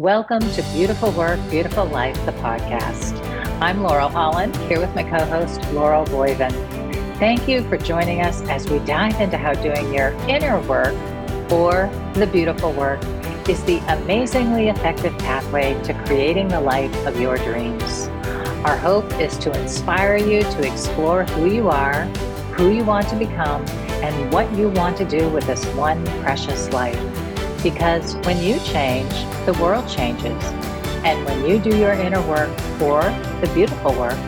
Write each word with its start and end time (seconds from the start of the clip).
Welcome 0.00 0.40
to 0.52 0.62
Beautiful 0.72 1.10
Work, 1.12 1.38
Beautiful 1.50 1.84
Life, 1.84 2.16
the 2.24 2.32
podcast. 2.32 3.22
I'm 3.60 3.82
Laurel 3.82 4.08
Holland, 4.08 4.56
here 4.56 4.80
with 4.80 4.94
my 4.94 5.02
co 5.02 5.22
host, 5.26 5.60
Laurel 5.74 6.06
Boyven. 6.06 6.52
Thank 7.18 7.46
you 7.46 7.62
for 7.68 7.76
joining 7.76 8.22
us 8.22 8.40
as 8.48 8.66
we 8.66 8.78
dive 8.78 9.20
into 9.20 9.36
how 9.36 9.52
doing 9.52 9.92
your 9.92 10.12
inner 10.26 10.58
work 10.62 10.94
or 11.52 11.90
the 12.14 12.26
beautiful 12.26 12.72
work 12.72 12.98
is 13.46 13.62
the 13.64 13.76
amazingly 13.92 14.70
effective 14.70 15.12
pathway 15.18 15.78
to 15.82 15.92
creating 16.06 16.48
the 16.48 16.62
life 16.62 16.96
of 17.06 17.20
your 17.20 17.36
dreams. 17.36 18.08
Our 18.64 18.78
hope 18.78 19.12
is 19.20 19.36
to 19.36 19.60
inspire 19.60 20.16
you 20.16 20.40
to 20.44 20.66
explore 20.66 21.24
who 21.24 21.52
you 21.52 21.68
are, 21.68 22.06
who 22.56 22.70
you 22.70 22.84
want 22.84 23.06
to 23.10 23.16
become, 23.16 23.66
and 24.02 24.32
what 24.32 24.50
you 24.56 24.70
want 24.70 24.96
to 24.96 25.04
do 25.04 25.28
with 25.28 25.44
this 25.44 25.62
one 25.74 26.02
precious 26.22 26.72
life. 26.72 27.09
Because 27.62 28.16
when 28.24 28.42
you 28.42 28.58
change, 28.60 29.12
the 29.44 29.52
world 29.60 29.86
changes. 29.86 30.42
And 31.04 31.22
when 31.26 31.46
you 31.46 31.58
do 31.58 31.76
your 31.76 31.92
inner 31.92 32.26
work 32.26 32.48
or 32.80 33.02
the 33.42 33.50
beautiful 33.54 33.92
work, 33.92 34.18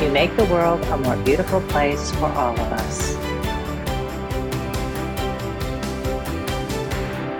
you 0.00 0.10
make 0.10 0.34
the 0.36 0.46
world 0.46 0.82
a 0.84 0.96
more 0.96 1.16
beautiful 1.18 1.60
place 1.68 2.10
for 2.12 2.24
all 2.24 2.52
of 2.54 2.72
us. 2.72 3.16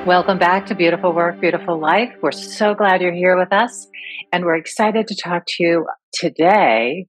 Welcome 0.07 0.39
back 0.39 0.67
to 0.67 0.75
Beautiful 0.75 1.15
Work, 1.15 1.41
Beautiful 1.41 1.81
Life. 1.81 2.13
We're 2.21 2.33
so 2.33 2.75
glad 2.75 3.01
you're 3.01 3.13
here 3.13 3.39
with 3.39 3.53
us. 3.53 3.87
And 4.33 4.45
we're 4.45 4.57
excited 4.57 5.07
to 5.09 5.17
talk 5.17 5.45
to 5.47 5.63
you 5.63 5.87
today 6.13 7.07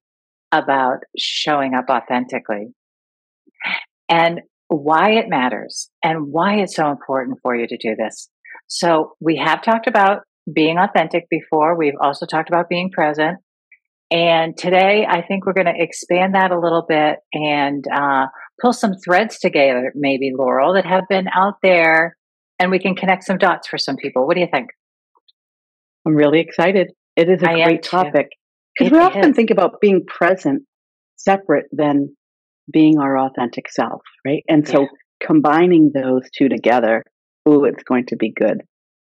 about 0.53 0.99
showing 1.17 1.73
up 1.73 1.89
authentically 1.89 2.73
and 4.07 4.41
why 4.77 5.11
it 5.11 5.25
matters 5.27 5.89
and 6.03 6.31
why 6.31 6.55
it's 6.55 6.75
so 6.75 6.89
important 6.89 7.39
for 7.41 7.55
you 7.55 7.67
to 7.67 7.77
do 7.77 7.95
this. 7.95 8.29
So, 8.67 9.13
we 9.19 9.37
have 9.37 9.61
talked 9.61 9.87
about 9.87 10.19
being 10.51 10.77
authentic 10.77 11.27
before. 11.29 11.77
We've 11.77 11.97
also 12.01 12.25
talked 12.25 12.49
about 12.49 12.69
being 12.69 12.89
present. 12.91 13.37
And 14.09 14.57
today, 14.57 15.05
I 15.07 15.21
think 15.21 15.45
we're 15.45 15.53
going 15.53 15.73
to 15.73 15.81
expand 15.81 16.35
that 16.35 16.51
a 16.51 16.59
little 16.59 16.85
bit 16.87 17.19
and 17.33 17.85
uh, 17.93 18.27
pull 18.61 18.73
some 18.73 18.93
threads 19.03 19.39
together, 19.39 19.93
maybe, 19.95 20.31
Laurel, 20.35 20.73
that 20.73 20.85
have 20.85 21.03
been 21.09 21.27
out 21.33 21.55
there, 21.63 22.17
and 22.59 22.71
we 22.71 22.79
can 22.79 22.95
connect 22.95 23.23
some 23.23 23.37
dots 23.37 23.67
for 23.67 23.77
some 23.77 23.95
people. 23.95 24.27
What 24.27 24.35
do 24.35 24.41
you 24.41 24.49
think? 24.51 24.69
I'm 26.05 26.15
really 26.15 26.39
excited. 26.39 26.91
It 27.15 27.29
is 27.29 27.41
a 27.41 27.49
I 27.51 27.63
great 27.63 27.83
topic 27.83 28.29
because 28.77 28.91
we 28.91 28.99
often 28.99 29.29
is. 29.29 29.35
think 29.35 29.49
about 29.49 29.79
being 29.79 30.05
present 30.05 30.63
separate 31.15 31.65
than 31.71 32.15
being 32.71 32.99
our 32.99 33.17
authentic 33.17 33.69
self, 33.69 34.01
right? 34.25 34.43
And 34.47 34.67
so 34.67 34.81
yeah. 34.81 34.87
combining 35.25 35.91
those 35.93 36.23
two 36.35 36.49
together, 36.49 37.03
ooh, 37.47 37.65
it's 37.65 37.83
going 37.83 38.05
to 38.07 38.15
be 38.15 38.31
good. 38.31 38.61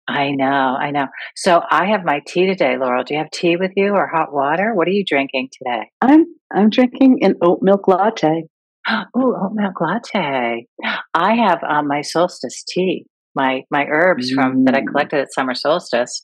I 0.07 0.31
know, 0.31 0.45
I 0.79 0.91
know. 0.91 1.07
So 1.35 1.61
I 1.69 1.87
have 1.87 2.05
my 2.05 2.21
tea 2.27 2.45
today, 2.45 2.77
Laurel. 2.77 3.03
Do 3.03 3.15
you 3.15 3.19
have 3.19 3.31
tea 3.31 3.57
with 3.57 3.71
you 3.75 3.93
or 3.93 4.07
hot 4.07 4.31
water? 4.31 4.73
What 4.75 4.87
are 4.87 4.91
you 4.91 5.03
drinking 5.03 5.49
today? 5.51 5.89
I'm 6.01 6.25
I'm 6.53 6.69
drinking 6.69 7.19
an 7.23 7.35
oat 7.41 7.59
milk 7.61 7.87
latte. 7.87 8.43
oh, 8.87 9.03
oat 9.15 9.53
milk 9.53 9.81
latte. 9.81 10.67
I 11.13 11.35
have 11.35 11.63
um, 11.67 11.87
my 11.87 12.01
solstice 12.01 12.63
tea, 12.67 13.05
my 13.33 13.63
my 13.71 13.85
herbs 13.89 14.31
mm. 14.31 14.35
from 14.35 14.65
that 14.65 14.75
I 14.75 14.81
mm. 14.81 14.87
collected 14.91 15.21
at 15.21 15.33
summer 15.33 15.55
solstice, 15.55 16.23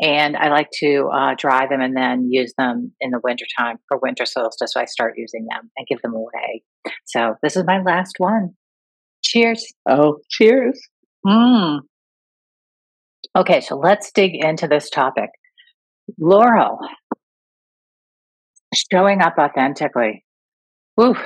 and 0.00 0.36
I 0.36 0.48
like 0.48 0.68
to 0.80 1.08
uh, 1.12 1.34
dry 1.36 1.66
them 1.66 1.80
and 1.80 1.96
then 1.96 2.28
use 2.30 2.52
them 2.56 2.92
in 3.00 3.10
the 3.10 3.20
wintertime 3.22 3.78
for 3.88 3.98
winter 3.98 4.26
solstice. 4.26 4.72
So 4.72 4.80
I 4.80 4.84
start 4.84 5.14
using 5.16 5.46
them 5.50 5.70
and 5.76 5.86
give 5.86 6.00
them 6.02 6.14
away. 6.14 6.62
So 7.06 7.34
this 7.42 7.56
is 7.56 7.64
my 7.64 7.82
last 7.82 8.14
one. 8.18 8.54
Cheers. 9.22 9.72
Oh, 9.88 10.18
cheers. 10.30 10.80
Mm. 11.26 11.80
Okay, 13.36 13.60
so 13.60 13.76
let's 13.76 14.12
dig 14.12 14.34
into 14.34 14.68
this 14.68 14.88
topic. 14.88 15.30
Laurel, 16.18 16.78
showing 18.74 19.20
up 19.20 19.36
authentically. 19.38 20.24
Ooh. 21.00 21.16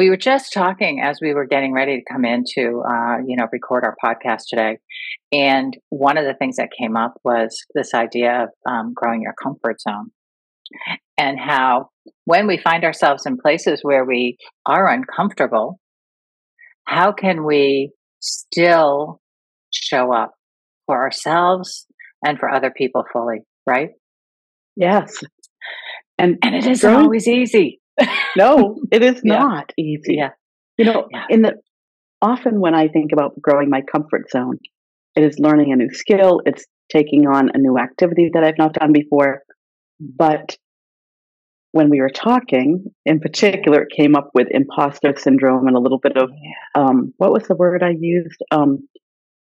We 0.00 0.08
were 0.08 0.16
just 0.16 0.54
talking 0.54 1.02
as 1.04 1.18
we 1.20 1.34
were 1.34 1.44
getting 1.44 1.74
ready 1.74 1.98
to 1.98 2.02
come 2.10 2.24
into, 2.24 2.82
uh, 2.88 3.18
you 3.26 3.36
know, 3.36 3.48
record 3.52 3.84
our 3.84 3.94
podcast 4.02 4.44
today. 4.48 4.78
And 5.30 5.76
one 5.90 6.16
of 6.16 6.24
the 6.24 6.32
things 6.32 6.56
that 6.56 6.70
came 6.80 6.96
up 6.96 7.20
was 7.22 7.54
this 7.74 7.92
idea 7.92 8.44
of 8.44 8.48
um, 8.66 8.94
growing 8.94 9.20
your 9.20 9.34
comfort 9.34 9.78
zone 9.78 10.10
and 11.18 11.38
how 11.38 11.90
when 12.24 12.46
we 12.46 12.56
find 12.56 12.82
ourselves 12.82 13.26
in 13.26 13.36
places 13.36 13.80
where 13.82 14.06
we 14.06 14.38
are 14.64 14.88
uncomfortable, 14.88 15.78
how 16.84 17.12
can 17.12 17.44
we 17.44 17.90
still 18.20 19.20
show 19.70 20.14
up 20.14 20.32
for 20.86 20.96
ourselves 20.96 21.84
and 22.24 22.38
for 22.38 22.48
other 22.48 22.72
people 22.74 23.04
fully, 23.12 23.40
right? 23.66 23.90
Yes. 24.76 25.22
And 26.16 26.38
and 26.42 26.54
it 26.54 26.66
isn't 26.66 26.90
growing, 26.90 27.04
always 27.04 27.28
easy. 27.28 27.80
No, 28.36 28.80
it 28.92 29.02
is 29.02 29.20
yeah. 29.24 29.38
not 29.38 29.72
easy. 29.78 30.16
Yeah. 30.16 30.30
You 30.78 30.86
know, 30.86 31.08
yeah. 31.10 31.24
in 31.28 31.42
the 31.42 31.54
often 32.22 32.60
when 32.60 32.74
I 32.74 32.88
think 32.88 33.12
about 33.12 33.40
growing 33.40 33.70
my 33.70 33.82
comfort 33.82 34.30
zone, 34.30 34.58
it 35.16 35.24
is 35.24 35.38
learning 35.38 35.72
a 35.72 35.76
new 35.76 35.90
skill, 35.92 36.40
it's 36.46 36.64
taking 36.90 37.26
on 37.26 37.50
a 37.54 37.58
new 37.58 37.78
activity 37.78 38.30
that 38.32 38.44
I've 38.44 38.58
not 38.58 38.74
done 38.74 38.92
before. 38.92 39.42
But 40.00 40.56
when 41.72 41.88
we 41.88 42.00
were 42.00 42.10
talking, 42.10 42.84
in 43.04 43.20
particular, 43.20 43.82
it 43.82 43.96
came 43.96 44.16
up 44.16 44.30
with 44.34 44.48
imposter 44.50 45.14
syndrome 45.16 45.66
and 45.66 45.76
a 45.76 45.80
little 45.80 45.98
bit 45.98 46.16
of 46.16 46.30
um, 46.74 47.12
what 47.18 47.32
was 47.32 47.46
the 47.46 47.54
word 47.54 47.82
I 47.82 47.94
used? 47.98 48.42
Um, 48.50 48.88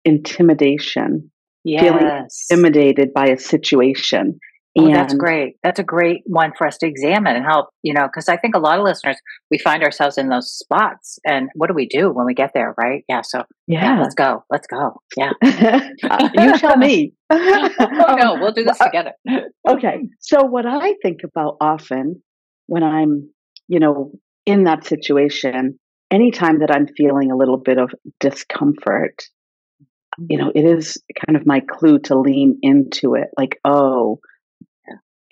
intimidation. 0.04 1.30
Yes. 1.64 1.82
Feeling 1.82 2.26
intimidated 2.50 3.12
by 3.14 3.26
a 3.26 3.38
situation. 3.38 4.38
Oh, 4.76 4.86
and 4.86 4.94
that's 4.94 5.14
great. 5.14 5.56
That's 5.62 5.78
a 5.78 5.84
great 5.84 6.22
one 6.26 6.52
for 6.58 6.66
us 6.66 6.78
to 6.78 6.86
examine 6.86 7.36
and 7.36 7.44
help, 7.44 7.68
you 7.82 7.94
know, 7.94 8.06
because 8.06 8.28
I 8.28 8.36
think 8.36 8.56
a 8.56 8.58
lot 8.58 8.78
of 8.78 8.84
listeners, 8.84 9.16
we 9.50 9.58
find 9.58 9.84
ourselves 9.84 10.18
in 10.18 10.28
those 10.28 10.50
spots. 10.50 11.18
And 11.24 11.48
what 11.54 11.68
do 11.68 11.74
we 11.74 11.86
do 11.86 12.10
when 12.10 12.26
we 12.26 12.34
get 12.34 12.50
there, 12.54 12.74
right? 12.76 13.04
Yeah. 13.08 13.22
So, 13.22 13.44
yeah, 13.68 13.94
yeah 13.94 14.02
let's 14.02 14.16
go. 14.16 14.42
Let's 14.50 14.66
go. 14.66 15.00
Yeah. 15.16 15.32
you 16.34 16.58
tell 16.58 16.76
me. 16.76 17.12
oh, 17.30 18.16
no, 18.18 18.36
we'll 18.40 18.52
do 18.52 18.64
this 18.64 18.80
uh, 18.80 18.86
together. 18.86 19.12
okay. 19.68 20.08
So, 20.18 20.42
what 20.42 20.66
I 20.66 20.94
think 21.02 21.20
about 21.24 21.56
often 21.60 22.22
when 22.66 22.82
I'm, 22.82 23.30
you 23.68 23.78
know, 23.78 24.10
in 24.44 24.64
that 24.64 24.84
situation, 24.84 25.78
anytime 26.10 26.58
that 26.60 26.72
I'm 26.72 26.88
feeling 26.96 27.30
a 27.30 27.36
little 27.36 27.58
bit 27.58 27.78
of 27.78 27.90
discomfort, 28.18 29.22
you 30.28 30.38
know, 30.38 30.50
it 30.54 30.64
is 30.64 31.00
kind 31.26 31.36
of 31.36 31.46
my 31.46 31.60
clue 31.60 31.98
to 32.00 32.18
lean 32.18 32.58
into 32.62 33.14
it. 33.14 33.28
Like, 33.36 33.58
oh, 33.64 34.18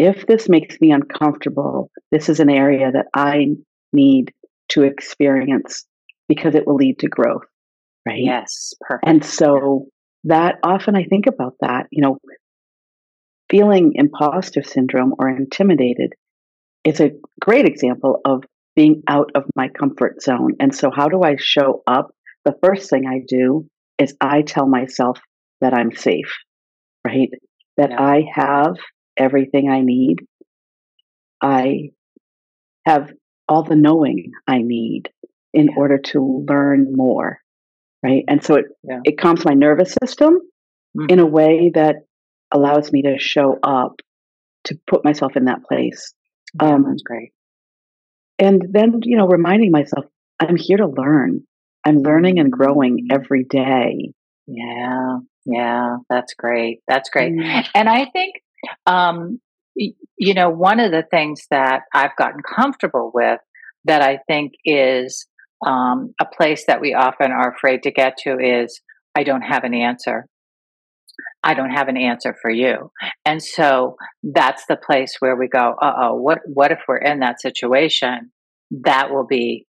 if 0.03 0.27
this 0.27 0.49
makes 0.49 0.81
me 0.81 0.91
uncomfortable, 0.91 1.89
this 2.11 2.29
is 2.29 2.41
an 2.41 2.51
area 2.51 2.91
that 2.91 3.07
I 3.15 3.51
need 3.93 4.33
to 4.71 4.83
experience 4.83 5.87
because 6.29 6.57
it 6.57 6.67
will 6.67 6.75
lead 6.75 6.99
to 6.99 7.09
growth. 7.09 7.45
Right. 8.05 8.23
Yes. 8.25 8.75
Perfect. 8.81 9.09
And 9.09 9.25
so 9.25 9.87
that 10.25 10.57
often 10.65 10.97
I 10.97 11.05
think 11.05 11.27
about 11.29 11.55
that, 11.61 11.87
you 11.93 12.03
know, 12.03 12.19
feeling 13.49 13.93
imposter 13.95 14.65
syndrome 14.65 15.15
or 15.21 15.29
intimidated 15.29 16.15
is 16.85 17.01
a 17.01 17.13
great 17.41 17.67
example 17.67 18.21
of 18.25 18.43
being 18.75 19.03
out 19.07 19.31
of 19.37 19.45
my 19.55 19.69
comfort 19.69 20.21
zone. 20.21 20.55
And 20.59 20.75
so, 20.75 20.91
how 20.91 21.09
do 21.09 21.23
I 21.23 21.37
show 21.39 21.83
up? 21.87 22.11
The 22.45 22.57
first 22.65 22.91
thing 22.91 23.07
I 23.07 23.21
do 23.29 23.69
is 23.99 24.17
I 24.21 24.43
tell 24.43 24.67
myself 24.67 25.21
that 25.61 25.75
I'm 25.75 25.93
safe, 25.93 26.33
right? 27.07 27.29
That 27.77 27.91
yeah. 27.91 28.03
I 28.03 28.25
have 28.35 28.77
everything 29.17 29.71
I 29.71 29.81
need. 29.81 30.19
I 31.41 31.91
have 32.87 33.11
all 33.49 33.63
the 33.63 33.77
knowing 33.77 34.33
I 34.47 34.59
need 34.59 35.11
in 35.53 35.67
yeah. 35.67 35.77
order 35.77 35.99
to 35.99 36.45
learn 36.49 36.95
more, 36.95 37.39
right? 38.03 38.25
And 38.29 38.43
so 38.43 38.57
it 38.57 38.67
yeah. 38.83 39.01
it 39.05 39.19
calms 39.19 39.45
my 39.45 39.55
nervous 39.55 39.97
system 40.03 40.39
mm-hmm. 40.97 41.07
in 41.09 41.19
a 41.19 41.27
way 41.27 41.71
that 41.75 41.97
allows 42.53 42.93
me 42.93 43.03
to 43.03 43.19
show 43.19 43.59
up 43.63 44.01
to 44.65 44.79
put 44.87 45.05
myself 45.05 45.37
in 45.37 45.47
that 45.47 45.65
place. 45.65 46.15
Yeah, 46.61 46.75
um, 46.75 46.85
that's 46.89 47.03
great. 47.03 47.33
And 48.39 48.63
then 48.71 49.01
you 49.03 49.17
know, 49.17 49.27
reminding 49.27 49.71
myself 49.71 50.07
I'm 50.41 50.57
here 50.57 50.79
to 50.79 50.87
learn. 50.87 51.43
I'm 51.85 51.99
learning 51.99 52.39
and 52.39 52.51
growing 52.51 53.09
mm. 53.09 53.15
every 53.15 53.45
day. 53.45 54.13
Yeah, 54.47 55.19
yeah, 55.45 55.97
that's 56.09 56.35
great. 56.35 56.81
That's 56.89 57.11
great. 57.11 57.33
Mm. 57.33 57.67
And 57.75 57.89
I 57.89 58.07
think 58.07 58.35
um, 58.87 59.41
you 59.75 60.35
know, 60.35 60.51
one 60.51 60.81
of 60.81 60.91
the 60.91 61.05
things 61.11 61.47
that 61.51 61.83
I've 61.95 62.17
gotten 62.17 62.41
comfortable 62.43 63.11
with 63.15 63.41
that 63.85 64.03
I 64.03 64.19
think 64.29 64.53
is 64.65 65.27
um, 65.67 66.15
a 66.21 66.27
place 66.27 66.65
that 66.67 66.81
we 66.81 66.95
often 66.95 67.33
are 67.33 67.53
afraid 67.53 67.85
to 67.85 67.91
get 67.91 68.17
to 68.19 68.39
is 68.39 68.81
I 69.15 69.25
don't 69.25 69.43
have 69.43 69.65
an 69.65 69.75
answer. 69.75 70.27
I 71.45 71.55
don't 71.55 71.71
have 71.71 71.89
an 71.89 71.97
answer 71.97 72.35
for 72.41 72.51
you. 72.51 72.91
And 73.25 73.43
so 73.43 73.97
that's 74.23 74.65
the 74.67 74.77
place 74.77 75.17
where 75.19 75.37
we 75.37 75.49
go, 75.49 75.75
uh 75.81 75.93
oh, 75.97 76.15
what, 76.15 76.39
what 76.47 76.71
if 76.71 76.79
we're 76.87 76.99
in 76.99 77.21
that 77.21 77.41
situation? 77.41 78.31
That 78.71 79.11
will 79.11 79.27
be, 79.27 79.67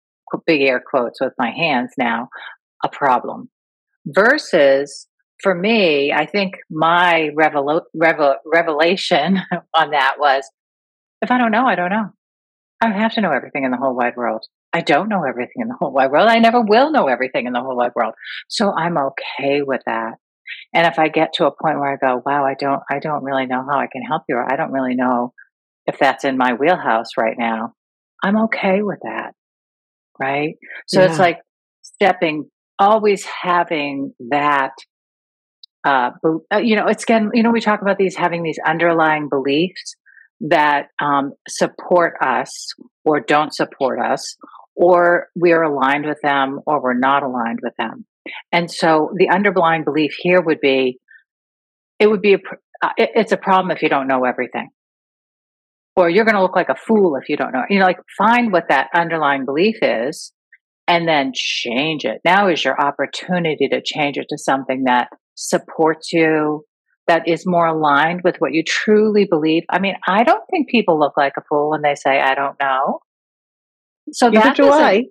big 0.48 0.62
air 0.62 0.81
quotes 0.84 1.22
with 1.22 1.34
my 1.38 1.51
hands 1.51 1.92
now, 1.96 2.28
a 2.84 2.89
problem. 2.89 3.50
Versus 4.06 5.07
for 5.44 5.54
me, 5.54 6.12
I 6.12 6.25
think 6.25 6.54
my 6.72 7.30
revel- 7.36 7.86
revel- 7.94 8.38
revelation 8.45 9.40
on 9.75 9.92
that 9.92 10.16
was 10.18 10.50
if 11.22 11.31
I 11.31 11.38
don't 11.38 11.51
know, 11.51 11.66
I 11.66 11.75
don't 11.75 11.92
know. 11.92 12.10
I 12.81 12.88
don't 12.88 13.00
have 13.00 13.13
to 13.13 13.22
know 13.22 13.31
everything 13.31 13.63
in 13.63 13.72
the 13.72 13.78
whole 13.78 13.95
wide 13.95 14.18
world. 14.18 14.45
I 14.74 14.81
don't 14.81 15.07
know 15.07 15.24
everything 15.24 15.62
in 15.62 15.68
the 15.68 15.75
whole 15.80 15.94
wide 15.94 16.12
world. 16.12 16.28
I 16.28 16.40
never 16.40 16.62
will 16.62 16.92
know 16.92 17.07
everything 17.07 17.45
in 17.45 17.54
the 17.54 17.62
whole 17.62 17.78
wide 17.78 17.94
world. 17.95 18.13
So 18.50 18.74
I'm 18.74 18.98
okay 18.98 19.62
with 19.62 19.81
that. 19.86 20.16
And 20.74 20.88
if 20.88 21.00
I 21.00 21.07
get 21.07 21.34
to 21.36 21.46
a 21.46 21.51
point 21.51 21.80
where 21.80 21.94
I 21.94 21.96
go, 21.96 22.22
wow, 22.25 22.44
I 22.46 22.56
don't, 22.60 22.81
I 22.92 23.00
don't 23.00 23.24
really 23.24 23.46
know 23.46 23.66
how 23.69 23.80
I 23.80 23.88
can 23.88 24.01
help 24.01 24.24
you, 24.28 24.36
or 24.36 24.51
I 24.51 24.57
don't 24.57 24.72
really 24.72 24.96
know 24.96 25.34
if 25.86 25.98
that's 25.98 26.25
in 26.25 26.38
my 26.38 26.54
wheelhouse 26.54 27.12
right 27.18 27.38
now, 27.38 27.74
I'm 28.22 28.44
okay 28.46 28.81
with 28.81 29.00
that. 29.04 29.34
Right. 30.19 30.56
So 30.88 31.00
yeah. 31.00 31.10
it's 31.10 31.19
like 31.19 31.39
stepping, 31.81 32.50
always 32.80 33.25
having 33.25 34.13
that, 34.30 34.74
uh, 35.84 36.12
uh, 36.52 36.58
you 36.58 36.76
know, 36.76 36.88
it's 36.88 37.04
again, 37.04 37.32
you 37.34 37.44
know, 37.44 37.52
we 37.52 37.62
talk 37.62 37.82
about 37.82 37.98
these 37.98 38.16
having 38.16 38.44
these 38.44 38.60
underlying 38.66 39.30
beliefs 39.30 39.96
that 40.42 40.88
um, 41.02 41.34
support 41.48 42.16
us 42.22 42.70
or 43.06 43.20
don't 43.20 43.54
support 43.54 44.00
us, 44.00 44.38
or 44.76 45.28
we're 45.36 45.64
aligned 45.64 46.06
with 46.06 46.20
them 46.22 46.60
or 46.66 46.82
we're 46.82 46.98
not 46.98 47.24
aligned 47.24 47.60
with 47.62 47.74
them. 47.78 48.06
And 48.52 48.72
so 48.72 49.12
the 49.18 49.30
underlying 49.30 49.84
belief 49.84 50.16
here 50.20 50.42
would 50.42 50.60
be, 50.62 51.00
it 52.00 52.08
would 52.08 52.22
be 52.22 52.34
a, 52.34 52.40
uh, 52.82 52.90
it's 52.98 53.32
a 53.32 53.38
problem 53.38 53.72
if 53.72 53.82
you 53.82 53.90
don't 53.90 54.08
know 54.08 54.24
everything 54.24 54.70
or 55.96 56.10
you're 56.10 56.26
going 56.26 56.36
to 56.36 56.42
look 56.42 56.56
like 56.56 56.70
a 56.70 56.76
fool 56.76 57.16
if 57.16 57.30
you 57.30 57.38
don't 57.38 57.54
know. 57.54 57.64
You 57.70 57.80
know, 57.80 57.86
like 57.86 58.00
find 58.18 58.52
what 58.52 58.70
that 58.70 58.90
underlying 58.96 59.46
belief 59.46 59.78
is 59.82 60.34
and 60.88 61.08
then 61.08 61.32
change 61.34 62.06
it. 62.06 62.20
Now 62.26 62.50
is 62.50 62.64
your 62.64 62.80
opportunity 62.80 63.68
to 63.70 63.82
change 63.84 64.18
it 64.18 64.28
to 64.30 64.38
something 64.38 64.86
that 64.86 65.10
supports 65.36 66.12
you, 66.14 66.66
that 67.08 67.28
is 67.28 67.46
more 67.46 67.68
aligned 67.68 68.22
with 68.24 68.36
what 68.40 68.54
you 68.54 68.64
truly 68.64 69.26
believe. 69.26 69.64
I 69.70 69.80
mean, 69.80 69.96
I 70.08 70.24
don't 70.24 70.44
think 70.50 70.70
people 70.70 71.00
look 71.00 71.18
like 71.18 71.34
a 71.38 71.42
fool 71.50 71.72
when 71.72 71.82
they 71.82 71.96
say, 71.96 72.20
I 72.20 72.36
don't 72.36 72.60
know. 72.60 73.00
So 74.12 74.30
that 74.32 74.56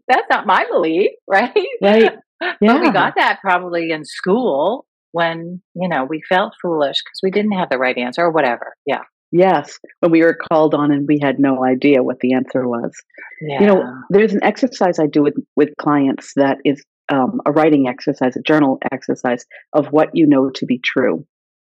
that's 0.09 0.27
not 0.31 0.47
my 0.47 0.65
belief, 0.71 1.11
right? 1.29 1.53
Right. 1.83 2.03
Yeah. 2.03 2.57
but 2.61 2.81
we 2.81 2.91
got 2.91 3.15
that 3.17 3.41
probably 3.41 3.91
in 3.91 4.05
school 4.05 4.87
when, 5.13 5.63
you 5.75 5.89
know, 5.89 6.05
we 6.05 6.23
felt 6.29 6.55
foolish 6.61 6.97
because 7.05 7.21
we 7.23 7.31
didn't 7.31 7.53
have 7.53 7.69
the 7.71 7.79
right 7.79 7.97
answer 7.97 8.23
or 8.23 8.31
whatever. 8.31 8.75
Yeah. 8.87 9.03
Yes, 9.35 9.79
when 10.01 10.13
we 10.13 10.23
were 10.23 10.37
called 10.51 10.75
on 10.75 10.93
and 10.93 11.09
we 11.09 11.19
had 11.23 11.39
no 11.39 11.65
idea 11.65 12.03
what 12.03 12.21
the 12.21 12.35
answer 12.35 12.69
was. 12.69 12.93
Yeah. 13.41 13.61
You 13.61 13.67
know, 13.67 13.85
there's 14.11 14.35
an 14.35 14.45
exercise 14.45 14.99
I 14.99 15.07
do 15.07 15.23
with, 15.23 15.37
with 15.57 15.71
clients 15.81 16.33
that 16.37 16.59
is 16.67 16.85
um, 17.12 17.41
a 17.44 17.53
writing 17.53 17.87
exercise, 17.88 18.37
a 18.37 18.43
journal 18.43 18.79
exercise 18.91 19.44
of 19.73 19.88
what 19.88 20.11
you 20.14 20.26
know 20.26 20.50
to 20.50 20.67
be 20.67 20.81
true. 20.82 21.26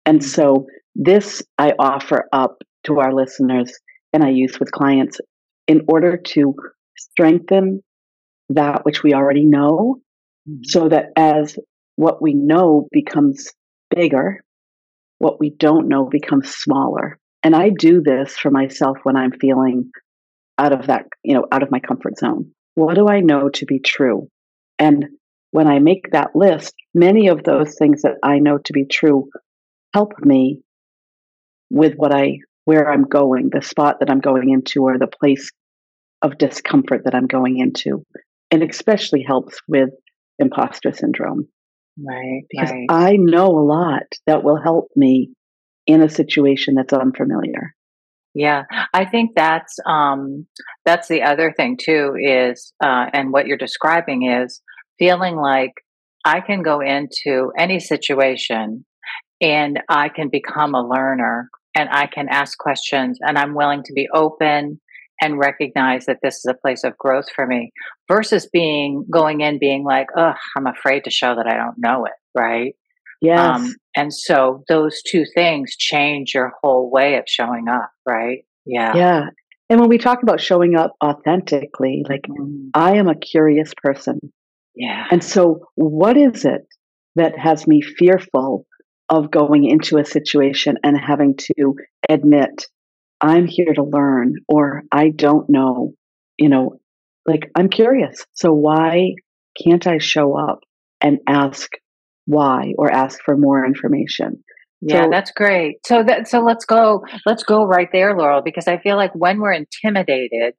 And 0.05 0.21
mm-hmm. 0.21 0.29
so 0.29 0.67
this 0.95 1.43
I 1.59 1.73
offer 1.79 2.29
up 2.33 2.63
to 2.85 3.01
our 3.01 3.15
listeners 3.15 3.73
and 4.13 4.23
I 4.23 4.31
use 4.31 4.61
with 4.61 4.71
clients 4.71 5.19
in 5.67 5.83
order 5.89 6.17
to 6.17 6.55
strengthen 6.99 7.83
that 8.51 8.85
which 8.85 9.03
we 9.03 9.15
already 9.15 9.47
know 9.47 9.97
mm-hmm. 10.49 10.61
so 10.65 10.89
that 10.89 11.07
as 11.17 11.57
what 11.97 12.21
we 12.21 12.35
know 12.35 12.89
becomes 12.93 13.49
bigger, 13.95 14.43
what 15.19 15.41
we 15.41 15.51
don't 15.51 15.89
know 15.89 16.07
becomes 16.07 16.51
smaller. 16.51 17.19
And 17.43 17.57
I 17.57 17.71
do 17.71 18.03
this 18.03 18.37
for 18.37 18.51
myself 18.51 18.99
when 19.05 19.17
I'm 19.17 19.33
feeling 19.33 19.91
out 20.59 20.73
of 20.73 20.89
that, 20.89 21.07
you 21.23 21.35
know, 21.35 21.47
out 21.51 21.63
of 21.63 21.71
my 21.71 21.81
comfort 21.81 22.19
zone. 22.19 22.53
What 22.75 22.95
do 22.95 23.09
I 23.09 23.21
know 23.21 23.49
to 23.51 23.65
be 23.65 23.79
true? 23.79 24.29
And 24.79 25.07
when 25.51 25.67
I 25.67 25.79
make 25.79 26.13
that 26.13 26.35
list, 26.35 26.75
many 26.95 27.29
of 27.29 27.43
those 27.43 27.77
things 27.77 28.03
that 28.03 28.17
I 28.23 28.39
know 28.39 28.59
to 28.59 28.73
be 28.73 28.87
true 28.87 29.29
help 29.93 30.13
me 30.21 30.63
with 31.71 31.95
what 31.97 32.15
I, 32.15 32.39
where 32.65 32.91
I'm 32.91 33.05
going, 33.05 33.51
the 33.53 33.63
spot 33.63 33.97
that 34.01 34.11
I'm 34.11 34.21
going 34.21 34.51
into, 34.51 34.83
or 34.83 34.99
the 34.99 35.09
place 35.09 35.51
of 36.23 36.39
discomfort 36.39 37.03
that 37.05 37.15
I'm 37.15 37.27
going 37.27 37.59
into. 37.59 38.05
And 38.51 38.63
especially 38.63 39.25
helps 39.27 39.59
with 39.67 39.91
imposter 40.39 40.93
syndrome. 40.93 41.49
Right. 41.99 42.43
Because 42.51 42.71
right. 42.71 42.87
I 42.89 43.17
know 43.17 43.47
a 43.47 43.67
lot 43.67 44.03
that 44.27 44.43
will 44.43 44.61
help 44.61 44.89
me 44.97 45.31
in 45.87 46.03
a 46.03 46.09
situation 46.09 46.75
that's 46.75 46.93
unfamiliar. 46.93 47.75
Yeah, 48.35 48.63
I 48.95 49.07
think 49.07 49.33
that's 49.35 49.77
um, 49.87 50.47
that's 50.85 51.09
the 51.09 51.23
other 51.23 51.53
thing 51.57 51.77
too 51.81 52.15
is, 52.17 52.73
uh, 52.83 53.07
and 53.13 53.33
what 53.33 53.47
you're 53.47 53.57
describing 53.57 54.31
is 54.31 54.61
feeling 55.01 55.35
like 55.35 55.73
I 56.25 56.41
can 56.41 56.63
go 56.63 56.81
into 56.81 57.51
any 57.59 57.81
situation 57.81 58.85
and 59.41 59.81
I 59.89 60.11
can 60.11 60.29
become 60.29 60.75
a 60.75 60.87
learner 60.87 61.49
and 61.75 61.89
I 61.91 62.07
can 62.07 62.29
ask 62.29 62.59
questions 62.59 63.19
and 63.21 63.39
I'm 63.39 63.55
willing 63.55 63.83
to 63.85 63.93
be 63.93 64.09
open 64.15 64.81
and 65.23 65.39
recognize 65.39 66.07
that 66.07 66.19
this 66.23 66.37
is 66.37 66.47
a 66.47 66.55
place 66.55 66.85
of 66.85 66.97
growth 66.99 67.27
for 67.35 67.47
me 67.47 67.73
versus 68.09 68.49
being 68.53 69.05
going 69.11 69.41
in 69.41 69.59
being 69.59 69.85
like, 69.85 70.07
oh, 70.17 70.35
I'm 70.57 70.67
afraid 70.67 71.05
to 71.05 71.11
show 71.11 71.35
that 71.35 71.47
I 71.47 71.57
don't 71.57 71.77
know 71.79 72.07
it, 72.07 72.13
right? 72.39 72.75
Yes. 73.21 73.39
Um, 73.39 73.75
and 73.97 74.13
so 74.13 74.63
those 74.69 75.03
two 75.03 75.25
things 75.35 75.77
change 75.77 76.35
your 76.35 76.53
whole 76.63 76.91
way 76.91 77.17
of 77.17 77.25
showing 77.27 77.67
up, 77.69 77.91
right? 78.07 78.45
Yeah. 78.65 78.97
Yeah. 78.97 79.23
And 79.69 79.79
when 79.79 79.89
we 79.89 79.99
talk 79.99 80.23
about 80.23 80.41
showing 80.41 80.75
up 80.75 80.95
authentically, 81.05 82.03
like 82.09 82.23
mm-hmm. 82.23 82.69
I 82.75 82.97
am 82.97 83.09
a 83.09 83.15
curious 83.15 83.73
person. 83.83 84.33
Yeah. 84.75 85.07
And 85.11 85.23
so 85.23 85.67
what 85.75 86.17
is 86.17 86.45
it 86.45 86.67
that 87.17 87.39
has 87.39 87.67
me 87.67 87.83
fearful 87.83 88.67
of 89.09 89.31
going 89.31 89.65
into 89.65 89.99
a 89.99 90.05
situation 90.05 90.77
and 90.85 90.97
having 90.99 91.37
to 91.37 91.75
admit 92.09 92.67
I'm 93.21 93.47
here 93.47 93.75
to 93.75 93.83
learn 93.83 94.35
or 94.49 94.85
I 94.93 95.11
don't 95.11 95.51
know, 95.51 95.95
you 96.39 96.49
know, 96.49 96.79
like 97.27 97.51
I'm 97.55 97.69
curious. 97.69 98.25
So 98.35 98.53
why 98.53 99.15
can't 99.63 99.87
I 99.87 99.99
show 99.99 100.39
up 100.39 100.61
and 101.01 101.19
ask 101.27 101.71
why 102.31 102.75
or 102.79 102.91
ask 102.91 103.21
for 103.25 103.37
more 103.37 103.65
information. 103.65 104.43
Yeah, 104.81 105.05
so, 105.05 105.11
that's 105.11 105.31
great. 105.33 105.79
So 105.85 106.03
that 106.05 106.29
so 106.29 106.41
let's 106.41 106.65
go 106.65 107.05
let's 107.27 107.43
go 107.43 107.65
right 107.65 107.89
there, 107.93 108.17
Laurel, 108.17 108.43
because 108.43 108.67
I 108.67 108.79
feel 108.79 108.97
like 108.97 109.15
when 109.15 109.41
we're 109.41 109.53
intimidated, 109.53 110.55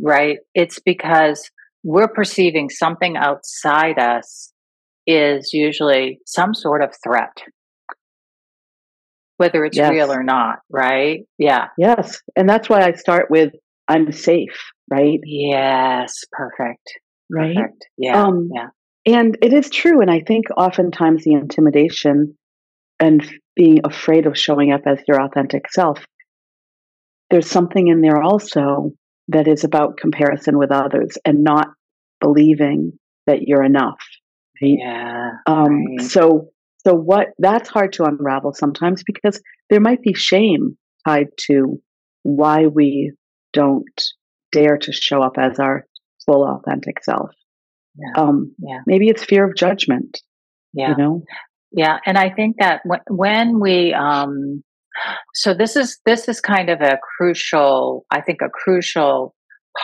right, 0.00 0.38
it's 0.54 0.80
because 0.80 1.48
we're 1.82 2.08
perceiving 2.08 2.68
something 2.70 3.16
outside 3.16 3.98
us 3.98 4.52
is 5.06 5.50
usually 5.52 6.20
some 6.26 6.54
sort 6.54 6.82
of 6.82 6.94
threat. 7.02 7.36
Whether 9.36 9.64
it's 9.64 9.76
yes. 9.76 9.90
real 9.90 10.12
or 10.12 10.22
not, 10.22 10.60
right? 10.70 11.20
Yeah. 11.38 11.68
Yes. 11.76 12.20
And 12.36 12.48
that's 12.48 12.68
why 12.68 12.82
I 12.82 12.92
start 12.92 13.26
with 13.28 13.52
I'm 13.88 14.12
safe, 14.12 14.60
right? 14.90 15.18
Yes, 15.24 16.14
perfect. 16.30 16.98
Right? 17.30 17.56
Perfect. 17.56 17.86
Yeah. 17.98 18.22
Um, 18.22 18.48
yeah. 18.54 18.68
And 19.04 19.36
it 19.42 19.52
is 19.52 19.68
true. 19.68 20.00
And 20.00 20.10
I 20.10 20.20
think 20.20 20.44
oftentimes 20.56 21.24
the 21.24 21.32
intimidation 21.32 22.38
and 23.00 23.28
being 23.56 23.80
afraid 23.84 24.26
of 24.26 24.38
showing 24.38 24.72
up 24.72 24.82
as 24.86 25.00
your 25.08 25.20
authentic 25.20 25.68
self, 25.72 26.04
there's 27.30 27.50
something 27.50 27.88
in 27.88 28.00
there 28.00 28.22
also 28.22 28.92
that 29.32 29.48
is 29.48 29.64
about 29.64 29.96
comparison 29.96 30.58
with 30.58 30.70
others 30.70 31.18
and 31.24 31.42
not 31.42 31.68
believing 32.20 32.92
that 33.26 33.42
you're 33.42 33.64
enough. 33.64 33.98
Right? 34.60 34.76
Yeah. 34.78 35.30
Um, 35.46 35.84
right. 35.98 36.02
So, 36.02 36.50
so 36.86 36.94
what 36.94 37.28
that's 37.38 37.68
hard 37.68 37.92
to 37.94 38.04
unravel 38.04 38.52
sometimes 38.54 39.02
because 39.04 39.40
there 39.70 39.80
might 39.80 40.02
be 40.02 40.14
shame 40.14 40.76
tied 41.06 41.28
to 41.46 41.80
why 42.22 42.66
we 42.66 43.12
don't 43.52 44.02
dare 44.52 44.78
to 44.78 44.92
show 44.92 45.22
up 45.22 45.34
as 45.38 45.58
our 45.58 45.86
full 46.24 46.44
authentic 46.44 47.02
self. 47.02 47.30
Yeah. 47.96 48.22
Um, 48.22 48.54
yeah. 48.58 48.80
Maybe 48.86 49.08
it's 49.08 49.24
fear 49.24 49.44
of 49.46 49.56
judgment. 49.56 50.20
Yeah. 50.72 50.90
You 50.90 50.96
know? 50.96 51.22
Yeah. 51.72 51.98
And 52.06 52.16
I 52.16 52.30
think 52.30 52.56
that 52.58 52.82
when, 52.84 53.00
when 53.08 53.60
we, 53.60 53.92
um, 53.92 54.62
so 55.34 55.54
this 55.54 55.76
is, 55.76 55.98
this 56.06 56.28
is 56.28 56.40
kind 56.40 56.70
of 56.70 56.80
a 56.80 56.98
crucial, 57.16 58.04
I 58.10 58.20
think 58.20 58.40
a 58.42 58.50
crucial 58.50 59.34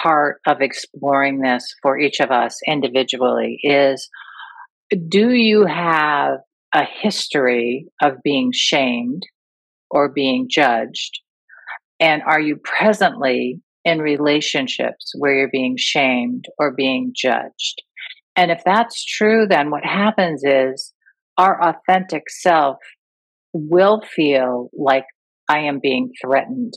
part 0.02 0.40
of 0.46 0.60
exploring 0.60 1.40
this 1.40 1.64
for 1.82 1.98
each 1.98 2.20
of 2.20 2.30
us 2.30 2.58
individually 2.66 3.58
is 3.62 4.08
do 5.08 5.32
you 5.32 5.66
have 5.66 6.38
a 6.74 6.84
history 6.84 7.86
of 8.02 8.22
being 8.22 8.50
shamed 8.52 9.22
or 9.90 10.08
being 10.08 10.48
judged? 10.50 11.20
And 12.00 12.22
are 12.22 12.40
you 12.40 12.56
presently 12.62 13.60
in 13.84 14.00
relationships 14.00 15.12
where 15.16 15.34
you're 15.34 15.50
being 15.50 15.76
shamed 15.78 16.44
or 16.58 16.72
being 16.72 17.12
judged? 17.14 17.82
And 18.36 18.50
if 18.50 18.62
that's 18.64 19.04
true, 19.04 19.46
then 19.48 19.70
what 19.70 19.84
happens 19.84 20.42
is 20.44 20.92
our 21.38 21.60
authentic 21.62 22.24
self 22.28 22.76
will 23.52 24.02
feel 24.14 24.70
like 24.76 25.04
I 25.48 25.60
am 25.60 25.80
being 25.82 26.12
threatened. 26.20 26.74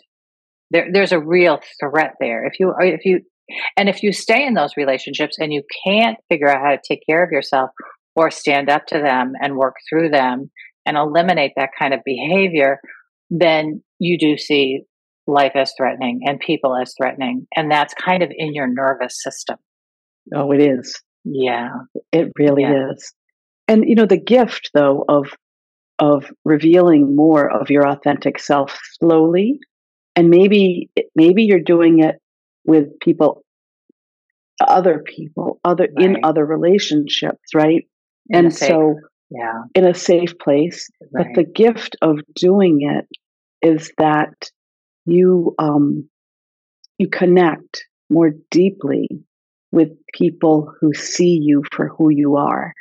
There, 0.72 0.88
there's 0.92 1.12
a 1.12 1.20
real 1.20 1.60
threat 1.80 2.14
there. 2.20 2.46
If 2.46 2.60
you, 2.60 2.74
if 2.80 3.06
you, 3.06 3.22
and 3.78 3.90
if 3.90 4.04
you 4.04 4.14
stay 4.14 4.46
in 4.46 4.54
those 4.54 4.78
relationships 4.78 5.38
and 5.38 5.52
you 5.52 5.64
can't 5.86 6.18
figure 6.30 6.50
out 6.50 6.62
how 6.62 6.72
to 6.72 6.82
take 6.88 7.02
care 7.08 7.24
of 7.24 7.32
yourself, 7.32 7.72
or 8.16 8.32
stand 8.32 8.70
up 8.70 8.86
to 8.88 9.00
them 9.00 9.34
and 9.42 9.56
work 9.56 9.76
through 9.90 10.10
them 10.10 10.52
and 10.86 10.98
eliminate 10.98 11.54
that 11.56 11.70
kind 11.78 11.94
of 11.94 12.02
behavior, 12.06 12.80
then 13.30 13.82
you 14.00 14.18
do 14.18 14.38
see 14.38 14.82
life 15.28 15.54
as 15.56 15.74
threatening 15.78 16.22
and 16.26 16.40
people 16.40 16.76
as 16.76 16.94
threatening. 16.98 17.48
And 17.56 17.72
that's 17.72 17.94
kind 17.94 18.24
of 18.24 18.32
in 18.36 18.54
your 18.54 18.68
nervous 18.68 19.22
system. 19.22 19.58
Oh, 20.34 20.52
it 20.52 20.62
is. 20.62 21.02
Yeah. 21.24 21.70
It 22.12 22.32
really 22.38 22.64
yeah. 22.64 22.92
is. 22.92 23.14
And 23.68 23.86
you 23.88 23.96
know, 23.96 24.06
the 24.06 24.20
gift 24.20 24.72
though 24.74 25.06
of 25.08 25.28
of 26.02 26.26
revealing 26.44 27.16
more 27.16 27.50
of 27.50 27.70
your 27.70 27.88
authentic 27.88 28.40
self 28.40 28.78
slowly 29.00 29.60
and 30.16 30.30
maybe 30.30 30.90
maybe 31.16 31.44
you're 31.44 31.60
doing 31.60 32.04
it 32.04 32.16
with 32.66 33.00
people 33.00 33.44
other 34.68 35.04
people 35.06 35.60
other 35.64 35.88
right. 35.96 36.06
in 36.06 36.18
other 36.24 36.46
relationships 36.46 37.54
right 37.54 37.88
in 38.30 38.46
and 38.46 38.54
safe, 38.54 38.68
so 38.68 38.96
yeah 39.30 39.62
in 39.76 39.86
a 39.86 39.94
safe 39.94 40.38
place 40.40 40.90
right. 41.14 41.28
but 41.28 41.28
the 41.36 41.50
gift 41.50 41.96
of 42.02 42.18
doing 42.36 42.80
it 42.82 43.08
is 43.66 43.92
that 44.00 44.50
you 45.06 45.54
um 45.60 46.10
you 46.98 47.08
connect 47.08 47.86
more 48.10 48.32
deeply 48.50 49.08
with 49.72 49.90
people 50.14 50.74
who 50.82 50.94
see 50.94 51.40
you 51.42 51.64
for 51.72 51.88
who 51.88 52.10
you 52.10 52.38
are 52.38 52.74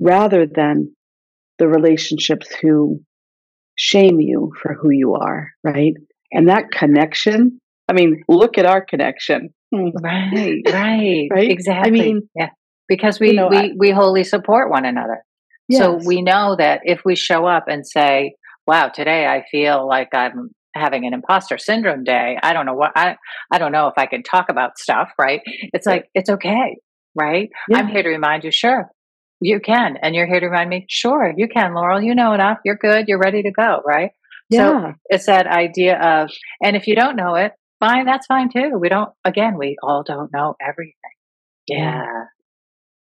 rather 0.00 0.46
than 0.46 0.94
the 1.60 1.68
relationships 1.68 2.48
who 2.60 3.00
shame 3.76 4.20
you 4.20 4.50
for 4.60 4.74
who 4.74 4.90
you 4.90 5.14
are 5.14 5.50
right? 5.62 5.94
And 6.32 6.48
that 6.48 6.70
connection 6.72 7.60
i 7.88 7.92
mean 7.92 8.22
look 8.28 8.58
at 8.58 8.66
our 8.66 8.84
connection. 8.84 9.50
Mm. 9.72 9.92
Right 10.02 10.62
right. 10.66 11.28
Right? 11.30 11.50
Exactly. 11.50 11.88
i 11.88 11.90
mean 11.92 12.28
yeah. 12.34 12.48
Because 12.88 13.20
we 13.20 13.28
you 13.28 13.34
know, 13.34 13.48
we, 13.48 13.56
I, 13.56 13.70
we 13.78 13.90
wholly 13.92 14.24
support 14.24 14.68
one 14.68 14.84
another. 14.84 15.22
Yes. 15.68 15.80
so 15.80 16.00
we 16.04 16.22
know 16.22 16.56
that 16.58 16.80
if 16.82 17.02
we 17.04 17.14
show 17.14 17.46
up 17.46 17.66
and 17.68 17.86
say 17.86 18.34
wow 18.66 18.88
today 18.88 19.26
i 19.26 19.44
feel 19.50 19.86
like 19.86 20.08
i'm 20.12 20.50
having 20.74 21.06
an 21.06 21.14
imposter 21.14 21.58
syndrome 21.58 22.04
day 22.04 22.38
i 22.42 22.52
don't 22.52 22.66
know 22.66 22.74
what 22.74 22.92
i 22.96 23.16
i 23.52 23.58
don't 23.58 23.72
know 23.72 23.86
if 23.86 23.94
i 23.96 24.06
can 24.06 24.22
talk 24.22 24.46
about 24.48 24.78
stuff 24.78 25.10
right? 25.18 25.40
It's 25.72 25.86
like 25.86 26.06
it's 26.14 26.30
okay 26.30 26.76
right? 27.14 27.48
Yeah. 27.68 27.78
i'm 27.78 27.88
here 27.88 28.02
to 28.02 28.08
remind 28.08 28.44
you 28.44 28.50
sure 28.50 28.90
you 29.40 29.60
can 29.60 29.96
and 30.02 30.14
you're 30.14 30.26
here 30.26 30.40
to 30.40 30.46
remind 30.46 30.70
me 30.70 30.86
sure 30.88 31.32
you 31.36 31.48
can 31.48 31.74
laurel 31.74 32.00
you 32.00 32.14
know 32.14 32.32
enough 32.32 32.58
you're 32.64 32.76
good 32.76 33.06
you're 33.08 33.18
ready 33.18 33.42
to 33.42 33.50
go 33.50 33.80
right 33.86 34.10
yeah. 34.50 34.80
So 34.80 34.94
it's 35.08 35.26
that 35.26 35.46
idea 35.46 35.96
of, 35.98 36.30
and 36.62 36.76
if 36.76 36.86
you 36.86 36.96
don't 36.96 37.16
know 37.16 37.36
it, 37.36 37.52
fine, 37.78 38.04
that's 38.04 38.26
fine 38.26 38.50
too. 38.50 38.72
We 38.78 38.88
don't, 38.88 39.10
again, 39.24 39.56
we 39.56 39.76
all 39.82 40.02
don't 40.02 40.32
know 40.32 40.56
everything. 40.60 40.94
Yeah. 41.68 42.24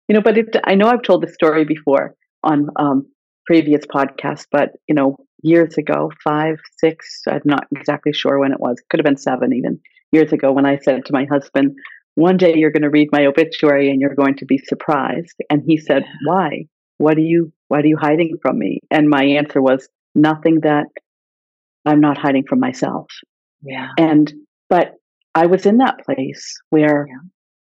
You 0.08 0.14
know, 0.14 0.20
but 0.20 0.36
it, 0.36 0.56
I 0.64 0.74
know 0.74 0.88
I've 0.88 1.02
told 1.02 1.22
this 1.22 1.34
story 1.34 1.64
before 1.64 2.14
on 2.44 2.68
um, 2.76 3.06
previous 3.46 3.86
podcasts, 3.86 4.46
but, 4.52 4.72
you 4.86 4.94
know, 4.94 5.16
years 5.42 5.78
ago, 5.78 6.12
five, 6.22 6.58
six, 6.78 7.22
I'm 7.26 7.40
not 7.46 7.66
exactly 7.74 8.12
sure 8.12 8.38
when 8.38 8.52
it 8.52 8.60
was, 8.60 8.76
could 8.90 9.00
have 9.00 9.06
been 9.06 9.16
seven 9.16 9.54
even 9.54 9.80
years 10.12 10.32
ago 10.32 10.52
when 10.52 10.66
I 10.66 10.78
said 10.78 11.06
to 11.06 11.12
my 11.12 11.24
husband, 11.30 11.74
one 12.14 12.36
day 12.36 12.54
you're 12.56 12.72
going 12.72 12.82
to 12.82 12.90
read 12.90 13.08
my 13.12 13.26
obituary 13.26 13.90
and 13.90 14.00
you're 14.00 14.14
going 14.14 14.36
to 14.36 14.44
be 14.44 14.58
surprised. 14.58 15.36
And 15.50 15.62
he 15.64 15.76
said, 15.76 16.04
why? 16.26 16.66
What 16.98 17.16
are 17.16 17.20
you, 17.20 17.52
what 17.68 17.84
are 17.84 17.88
you 17.88 17.96
hiding 17.96 18.38
from 18.42 18.58
me? 18.58 18.80
And 18.90 19.08
my 19.08 19.24
answer 19.24 19.62
was 19.62 19.88
nothing 20.14 20.60
that 20.62 20.86
I'm 21.84 22.00
not 22.00 22.18
hiding 22.18 22.44
from 22.48 22.60
myself. 22.60 23.06
Yeah. 23.62 23.88
And 23.98 24.32
but 24.68 24.92
I 25.34 25.46
was 25.46 25.66
in 25.66 25.78
that 25.78 26.04
place 26.04 26.54
where 26.70 27.06
yeah. 27.08 27.16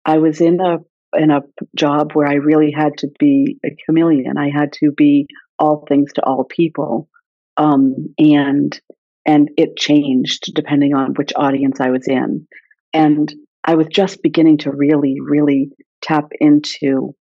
I 0.05 0.17
was 0.17 0.41
in 0.41 0.60
a 0.60 0.77
in 1.17 1.31
a 1.31 1.41
job 1.75 2.12
where 2.13 2.27
I 2.27 2.36
really 2.36 2.72
had 2.72 2.98
to 3.00 3.08
be 3.19 3.58
a 3.65 3.69
chameleon. 3.86 4.38
I 4.38 4.50
had 4.50 4.74
to 4.74 4.91
be 4.91 5.27
all 5.58 5.86
things 5.88 6.13
to 6.13 6.24
all 6.24 6.43
people. 6.43 7.10
Um, 7.58 8.13
and 8.17 8.79
and 9.25 9.50
it 9.58 9.77
changed 9.77 10.53
depending 10.53 10.93
on 10.93 11.13
which 11.13 11.34
audience 11.36 11.79
I 11.79 11.89
was 11.89 12.08
in. 12.08 12.48
And 12.93 13.34
I 13.63 13.75
was 13.75 13.87
just 13.87 14.23
beginning 14.23 14.59
to 14.59 14.71
really, 14.71 15.15
really 15.21 15.69
tap 16.01 16.29
into 16.39 17.15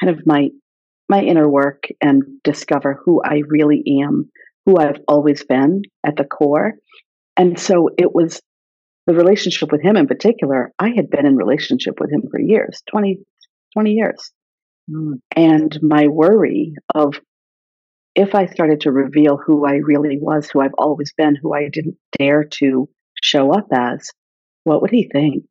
kind 0.00 0.16
of 0.16 0.26
my 0.26 0.48
my 1.08 1.22
inner 1.22 1.48
work 1.48 1.84
and 2.02 2.22
discover 2.44 3.00
who 3.04 3.22
I 3.24 3.42
really 3.48 3.82
am 4.02 4.30
who 4.68 4.76
I've 4.78 5.00
always 5.08 5.42
been 5.44 5.80
at 6.04 6.16
the 6.16 6.24
core. 6.24 6.74
And 7.38 7.58
so 7.58 7.88
it 7.96 8.14
was 8.14 8.42
the 9.06 9.14
relationship 9.14 9.72
with 9.72 9.82
him 9.82 9.96
in 9.96 10.06
particular. 10.06 10.72
I 10.78 10.90
had 10.90 11.08
been 11.08 11.24
in 11.24 11.36
relationship 11.36 11.94
with 11.98 12.12
him 12.12 12.24
for 12.30 12.38
years 12.38 12.82
20, 12.90 13.18
20 13.72 13.92
years. 13.92 14.30
Mm. 14.90 15.20
And 15.34 15.78
my 15.80 16.08
worry 16.08 16.74
of 16.94 17.14
if 18.14 18.34
I 18.34 18.44
started 18.44 18.82
to 18.82 18.92
reveal 18.92 19.38
who 19.38 19.66
I 19.66 19.76
really 19.76 20.18
was, 20.20 20.50
who 20.50 20.60
I've 20.60 20.74
always 20.76 21.14
been, 21.16 21.34
who 21.40 21.54
I 21.54 21.70
didn't 21.72 21.96
dare 22.18 22.44
to 22.44 22.90
show 23.22 23.50
up 23.52 23.68
as, 23.72 24.10
what 24.64 24.82
would 24.82 24.90
he 24.90 25.08
think? 25.10 25.44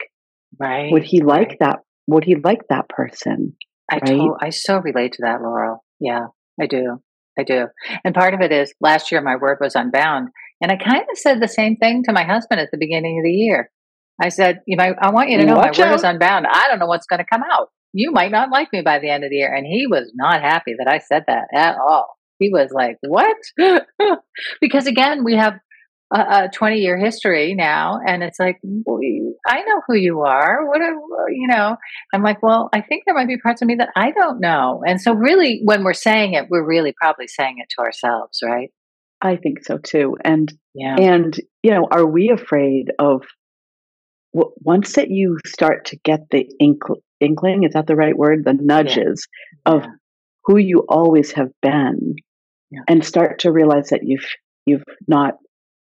Right. 0.59 0.91
Would 0.91 1.03
he 1.03 1.21
like 1.21 1.49
right. 1.49 1.57
that? 1.59 1.79
Would 2.07 2.23
he 2.23 2.35
like 2.35 2.61
that 2.69 2.89
person? 2.89 3.55
I 3.91 3.97
right? 3.97 4.31
I 4.41 4.49
so 4.49 4.77
relate 4.77 5.13
to 5.13 5.21
that, 5.23 5.41
Laurel. 5.41 5.83
Yeah, 5.99 6.27
I 6.59 6.67
do. 6.67 7.01
I 7.39 7.43
do. 7.43 7.67
And 8.03 8.15
part 8.15 8.33
of 8.33 8.41
it 8.41 8.51
is 8.51 8.73
last 8.81 9.11
year 9.11 9.21
my 9.21 9.35
word 9.35 9.59
was 9.61 9.75
unbound. 9.75 10.29
And 10.61 10.71
I 10.71 10.75
kind 10.75 11.05
of 11.11 11.17
said 11.17 11.39
the 11.39 11.47
same 11.47 11.75
thing 11.75 12.03
to 12.03 12.13
my 12.13 12.23
husband 12.23 12.59
at 12.59 12.69
the 12.71 12.79
beginning 12.79 13.19
of 13.19 13.23
the 13.23 13.31
year. 13.31 13.69
I 14.21 14.29
said, 14.29 14.61
you 14.65 14.75
know, 14.75 14.95
I 14.99 15.11
want 15.11 15.29
you 15.29 15.37
to 15.37 15.45
know 15.45 15.55
Watch 15.55 15.77
my 15.77 15.85
out. 15.85 15.89
word 15.91 15.95
is 15.95 16.03
unbound. 16.03 16.47
I 16.51 16.67
don't 16.67 16.79
know 16.79 16.87
what's 16.87 17.05
going 17.05 17.19
to 17.19 17.25
come 17.31 17.43
out. 17.51 17.69
You 17.93 18.11
might 18.11 18.31
not 18.31 18.49
like 18.51 18.69
me 18.73 18.81
by 18.81 18.99
the 18.99 19.09
end 19.09 19.23
of 19.23 19.29
the 19.29 19.35
year. 19.35 19.53
And 19.53 19.65
he 19.65 19.85
was 19.87 20.11
not 20.15 20.41
happy 20.41 20.73
that 20.79 20.91
I 20.91 20.97
said 20.97 21.23
that 21.27 21.47
at 21.53 21.75
all. 21.77 22.17
He 22.39 22.49
was 22.51 22.71
like, 22.71 22.97
what? 23.01 23.37
because 24.61 24.87
again, 24.87 25.23
we 25.23 25.35
have 25.35 25.53
a, 26.13 26.19
a 26.19 26.49
20 26.53 26.77
year 26.77 26.97
history 26.97 27.53
now 27.53 27.99
and 28.05 28.23
it's 28.23 28.39
like 28.39 28.59
i 29.47 29.61
know 29.61 29.81
who 29.87 29.95
you 29.95 30.21
are 30.21 30.65
what 30.67 30.81
you 31.29 31.47
know 31.47 31.75
i'm 32.13 32.23
like 32.23 32.41
well 32.41 32.69
i 32.73 32.81
think 32.81 33.03
there 33.05 33.15
might 33.15 33.27
be 33.27 33.37
parts 33.37 33.61
of 33.61 33.67
me 33.67 33.75
that 33.75 33.89
i 33.95 34.11
don't 34.11 34.39
know 34.39 34.81
and 34.85 35.01
so 35.01 35.13
really 35.13 35.61
when 35.63 35.83
we're 35.83 35.93
saying 35.93 36.33
it 36.33 36.47
we're 36.49 36.65
really 36.65 36.93
probably 36.99 37.27
saying 37.27 37.55
it 37.57 37.67
to 37.69 37.83
ourselves 37.83 38.39
right 38.43 38.71
i 39.21 39.35
think 39.35 39.63
so 39.63 39.77
too 39.77 40.15
and 40.23 40.53
yeah 40.73 40.95
and 40.97 41.39
you 41.61 41.71
know 41.71 41.87
are 41.91 42.05
we 42.05 42.29
afraid 42.29 42.91
of 42.99 43.23
once 44.33 44.93
that 44.93 45.09
you 45.09 45.37
start 45.45 45.85
to 45.85 45.97
get 46.03 46.21
the 46.31 46.47
inkling 46.59 47.01
inkling 47.19 47.63
is 47.63 47.73
that 47.73 47.87
the 47.87 47.95
right 47.95 48.17
word 48.17 48.45
the 48.45 48.53
nudges 48.53 49.27
yeah. 49.65 49.73
of 49.73 49.83
yeah. 49.83 49.89
who 50.45 50.57
you 50.57 50.85
always 50.87 51.31
have 51.31 51.49
been 51.61 52.15
yeah. 52.69 52.81
and 52.87 53.03
start 53.03 53.39
to 53.39 53.51
realize 53.51 53.89
that 53.89 54.01
you've 54.03 54.27
you've 54.65 54.83
not 55.07 55.35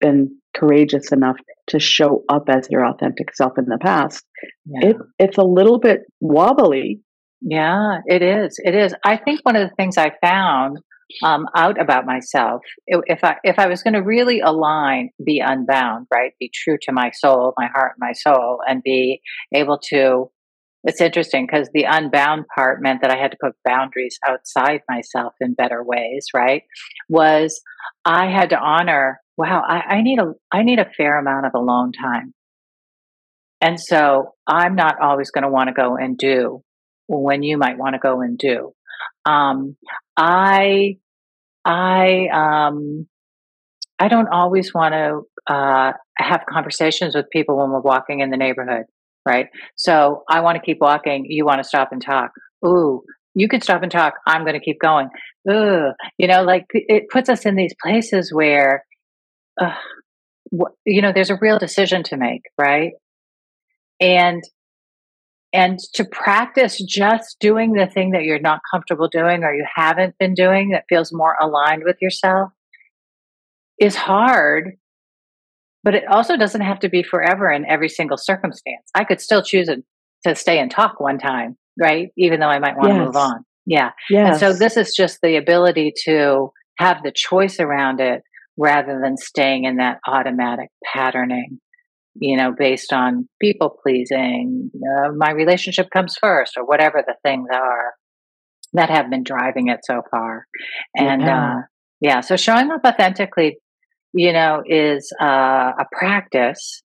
been 0.04 0.36
courageous 0.54 1.12
enough 1.12 1.36
to 1.68 1.80
show 1.80 2.24
up 2.28 2.44
as 2.48 2.68
your 2.70 2.86
authentic 2.86 3.34
self 3.34 3.54
in 3.58 3.64
the 3.64 3.78
past, 3.80 4.24
yeah. 4.66 4.90
it, 4.90 4.96
it's 5.18 5.38
a 5.38 5.42
little 5.42 5.78
bit 5.78 6.00
wobbly. 6.20 7.00
Yeah, 7.40 7.98
it 8.06 8.22
is. 8.22 8.58
It 8.62 8.74
is. 8.74 8.94
I 9.04 9.16
think 9.16 9.40
one 9.42 9.56
of 9.56 9.68
the 9.68 9.74
things 9.76 9.98
I 9.98 10.12
found 10.22 10.78
um, 11.22 11.46
out 11.54 11.80
about 11.80 12.06
myself, 12.06 12.62
if 12.86 13.22
I 13.22 13.36
if 13.44 13.58
I 13.58 13.66
was 13.66 13.82
going 13.82 13.94
to 13.94 14.02
really 14.02 14.40
align, 14.40 15.10
be 15.24 15.42
unbound, 15.44 16.06
right, 16.12 16.32
be 16.40 16.50
true 16.54 16.78
to 16.82 16.92
my 16.92 17.10
soul, 17.10 17.52
my 17.56 17.68
heart, 17.74 17.92
my 17.98 18.12
soul, 18.12 18.60
and 18.66 18.82
be 18.82 19.20
able 19.54 19.78
to. 19.90 20.30
It's 20.86 21.00
interesting 21.00 21.46
because 21.46 21.70
the 21.72 21.84
unbound 21.84 22.44
part 22.54 22.82
meant 22.82 23.00
that 23.00 23.10
I 23.10 23.16
had 23.16 23.30
to 23.30 23.38
put 23.42 23.54
boundaries 23.64 24.18
outside 24.26 24.80
myself 24.86 25.32
in 25.40 25.54
better 25.54 25.82
ways, 25.82 26.26
right? 26.34 26.62
Was 27.08 27.58
I 28.04 28.30
had 28.30 28.50
to 28.50 28.58
honor 28.58 29.20
wow, 29.36 29.62
I, 29.66 29.96
I 29.96 30.02
need 30.02 30.18
a 30.18 30.32
I 30.52 30.62
need 30.62 30.78
a 30.78 30.90
fair 30.96 31.18
amount 31.18 31.46
of 31.46 31.52
alone 31.54 31.92
time. 31.92 32.34
And 33.60 33.80
so 33.80 34.32
I'm 34.46 34.74
not 34.74 35.00
always 35.00 35.30
going 35.30 35.44
to 35.44 35.50
want 35.50 35.68
to 35.68 35.74
go 35.74 35.96
and 35.96 36.18
do 36.18 36.62
when 37.06 37.42
you 37.42 37.56
might 37.56 37.78
want 37.78 37.94
to 37.94 37.98
go 37.98 38.20
and 38.20 38.36
do. 38.36 38.72
Um, 39.24 39.76
I 40.16 40.96
I 41.64 42.28
um, 42.32 43.06
I 43.98 44.08
don't 44.08 44.28
always 44.28 44.74
want 44.74 44.94
to 44.94 45.52
uh, 45.52 45.92
have 46.18 46.42
conversations 46.48 47.14
with 47.14 47.26
people 47.32 47.56
when 47.56 47.70
we're 47.70 47.80
walking 47.80 48.20
in 48.20 48.30
the 48.30 48.36
neighborhood, 48.36 48.84
right? 49.26 49.46
So 49.76 50.24
I 50.28 50.40
want 50.40 50.56
to 50.56 50.62
keep 50.62 50.78
walking. 50.80 51.24
You 51.26 51.44
want 51.44 51.62
to 51.62 51.68
stop 51.68 51.88
and 51.92 52.02
talk. 52.02 52.30
Ooh, 52.66 53.02
you 53.34 53.48
can 53.48 53.60
stop 53.60 53.82
and 53.82 53.90
talk. 53.90 54.14
I'm 54.26 54.42
going 54.42 54.54
to 54.54 54.64
keep 54.64 54.78
going. 54.80 55.08
Ugh. 55.48 55.92
You 56.18 56.28
know, 56.28 56.42
like 56.42 56.64
it 56.72 57.04
puts 57.10 57.28
us 57.28 57.46
in 57.46 57.56
these 57.56 57.74
places 57.82 58.30
where 58.32 58.84
uh, 59.60 59.74
you 60.84 61.02
know, 61.02 61.12
there's 61.12 61.30
a 61.30 61.38
real 61.40 61.58
decision 61.58 62.02
to 62.04 62.16
make, 62.16 62.42
right? 62.58 62.92
And 64.00 64.42
and 65.52 65.78
to 65.94 66.04
practice 66.04 66.82
just 66.82 67.36
doing 67.38 67.74
the 67.74 67.86
thing 67.86 68.10
that 68.10 68.24
you're 68.24 68.40
not 68.40 68.60
comfortable 68.72 69.08
doing 69.08 69.44
or 69.44 69.54
you 69.54 69.64
haven't 69.72 70.16
been 70.18 70.34
doing 70.34 70.70
that 70.70 70.84
feels 70.88 71.12
more 71.12 71.36
aligned 71.40 71.84
with 71.84 71.96
yourself 72.02 72.50
is 73.78 73.94
hard 73.94 74.72
but 75.84 75.94
it 75.94 76.04
also 76.08 76.36
doesn't 76.36 76.62
have 76.62 76.80
to 76.80 76.88
be 76.88 77.02
forever 77.04 77.52
in 77.52 77.64
every 77.66 77.88
single 77.88 78.16
circumstance 78.16 78.90
i 78.96 79.04
could 79.04 79.20
still 79.20 79.42
choose 79.42 79.70
to 80.24 80.34
stay 80.34 80.58
and 80.58 80.72
talk 80.72 80.98
one 80.98 81.18
time 81.18 81.56
right 81.80 82.08
even 82.16 82.40
though 82.40 82.48
i 82.48 82.58
might 82.58 82.76
want 82.76 82.88
yes. 82.88 82.98
to 82.98 83.04
move 83.04 83.16
on 83.16 83.44
Yeah. 83.66 83.90
Yes. 84.10 84.30
And 84.30 84.40
so 84.40 84.58
this 84.58 84.76
is 84.76 84.94
just 84.94 85.20
the 85.22 85.36
ability 85.36 85.92
to 86.04 86.52
have 86.78 87.02
the 87.02 87.12
choice 87.14 87.60
around 87.60 88.00
it 88.00 88.22
rather 88.56 89.00
than 89.02 89.16
staying 89.16 89.64
in 89.64 89.76
that 89.76 89.98
automatic 90.06 90.68
patterning, 90.84 91.60
you 92.14 92.36
know, 92.36 92.52
based 92.52 92.92
on 92.92 93.28
people 93.40 93.76
pleasing, 93.82 94.70
uh, 94.74 95.10
my 95.16 95.32
relationship 95.32 95.88
comes 95.92 96.16
first, 96.20 96.56
or 96.56 96.64
whatever 96.64 97.02
the 97.06 97.16
things 97.24 97.48
are 97.52 97.94
that 98.72 98.90
have 98.90 99.10
been 99.10 99.22
driving 99.24 99.68
it 99.68 99.80
so 99.84 100.02
far. 100.10 100.46
And 100.94 101.22
Yeah. 101.22 101.54
uh, 101.56 101.62
yeah, 102.00 102.20
so 102.20 102.36
showing 102.36 102.70
up 102.70 102.82
authentically, 102.84 103.58
you 104.12 104.32
know, 104.32 104.62
is 104.66 105.12
uh, 105.20 105.72
a 105.78 105.84
practice. 105.92 106.82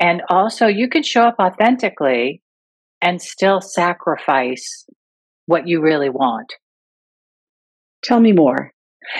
And 0.00 0.22
also, 0.28 0.66
you 0.66 0.88
can 0.88 1.02
show 1.02 1.22
up 1.22 1.36
authentically 1.40 2.42
and 3.00 3.20
still 3.20 3.60
sacrifice 3.60 4.84
what 5.46 5.66
you 5.68 5.80
really 5.80 6.10
want. 6.10 6.52
Tell 8.02 8.20
me 8.20 8.32
more. 8.32 8.72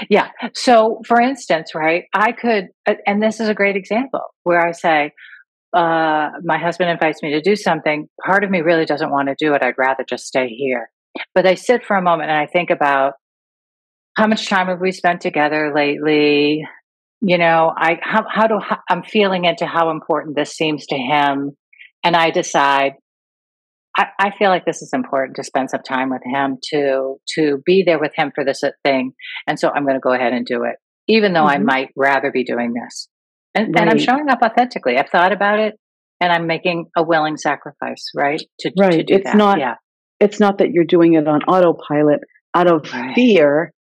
Yeah. 0.08 0.28
So, 0.54 1.00
for 1.06 1.20
instance, 1.20 1.74
right, 1.74 2.04
I 2.12 2.32
could, 2.32 2.68
uh, 2.86 2.94
and 3.06 3.22
this 3.22 3.40
is 3.40 3.48
a 3.48 3.54
great 3.54 3.76
example 3.76 4.22
where 4.42 4.60
I 4.60 4.72
say, 4.72 5.12
uh, 5.72 6.30
my 6.42 6.58
husband 6.58 6.90
invites 6.90 7.22
me 7.22 7.32
to 7.32 7.40
do 7.40 7.56
something. 7.56 8.08
Part 8.24 8.44
of 8.44 8.50
me 8.50 8.60
really 8.60 8.86
doesn't 8.86 9.10
want 9.10 9.28
to 9.28 9.34
do 9.38 9.54
it. 9.54 9.62
I'd 9.62 9.78
rather 9.78 10.04
just 10.08 10.26
stay 10.26 10.48
here. 10.48 10.90
But 11.34 11.46
I 11.46 11.54
sit 11.54 11.84
for 11.84 11.96
a 11.96 12.02
moment 12.02 12.30
and 12.30 12.38
I 12.38 12.46
think 12.46 12.70
about 12.70 13.14
how 14.16 14.26
much 14.26 14.48
time 14.48 14.68
have 14.68 14.80
we 14.80 14.92
spent 14.92 15.20
together 15.20 15.72
lately? 15.74 16.66
You 17.20 17.38
know, 17.38 17.72
I 17.76 17.98
how 18.02 18.24
how 18.28 18.46
do 18.46 18.58
how, 18.58 18.78
I'm 18.88 19.02
feeling 19.02 19.44
into 19.44 19.66
how 19.66 19.90
important 19.90 20.36
this 20.36 20.52
seems 20.52 20.86
to 20.86 20.96
him, 20.96 21.56
and 22.04 22.16
I 22.16 22.30
decide 22.30 22.92
I, 23.96 24.06
I 24.18 24.30
feel 24.36 24.50
like 24.50 24.64
this 24.66 24.82
is 24.82 24.90
important 24.92 25.36
to 25.36 25.44
spend 25.44 25.70
some 25.70 25.82
time 25.82 26.10
with 26.10 26.22
him 26.24 26.58
to 26.72 27.16
to 27.36 27.62
be 27.64 27.82
there 27.86 27.98
with 27.98 28.12
him 28.14 28.30
for 28.34 28.44
this 28.44 28.62
uh, 28.62 28.70
thing, 28.84 29.12
and 29.46 29.58
so 29.58 29.70
I'm 29.70 29.84
going 29.84 29.96
to 29.96 30.00
go 30.00 30.12
ahead 30.12 30.32
and 30.32 30.44
do 30.44 30.64
it, 30.64 30.76
even 31.08 31.32
though 31.32 31.46
I 31.46 31.56
Mhm. 31.56 31.64
might 31.64 31.88
rather 31.96 32.30
be 32.30 32.44
doing 32.44 32.74
this. 32.74 33.08
And, 33.54 33.74
and 33.78 33.88
I'm 33.88 33.98
showing 33.98 34.28
up 34.28 34.40
authentically. 34.42 34.98
I've 34.98 35.08
thought 35.08 35.32
about 35.32 35.60
it, 35.60 35.74
and 36.20 36.30
I'm 36.32 36.46
making 36.46 36.86
a 36.96 37.02
willing 37.02 37.36
sacrifice, 37.38 38.04
right? 38.14 38.42
To 38.60 38.70
to 38.70 38.74
Right. 38.82 39.06
do 39.06 39.14
It's 39.14 39.24
that. 39.24 39.36
not- 39.36 39.58
yeah, 39.58 39.76
It's 40.20 40.40
not 40.40 40.58
that 40.58 40.70
you're 40.72 40.84
doing 40.84 41.14
it 41.14 41.26
on 41.26 41.42
autopilot 41.44 42.20
out 42.54 42.70
of 42.70 42.92
Right. 42.92 43.14
fear 43.14 43.72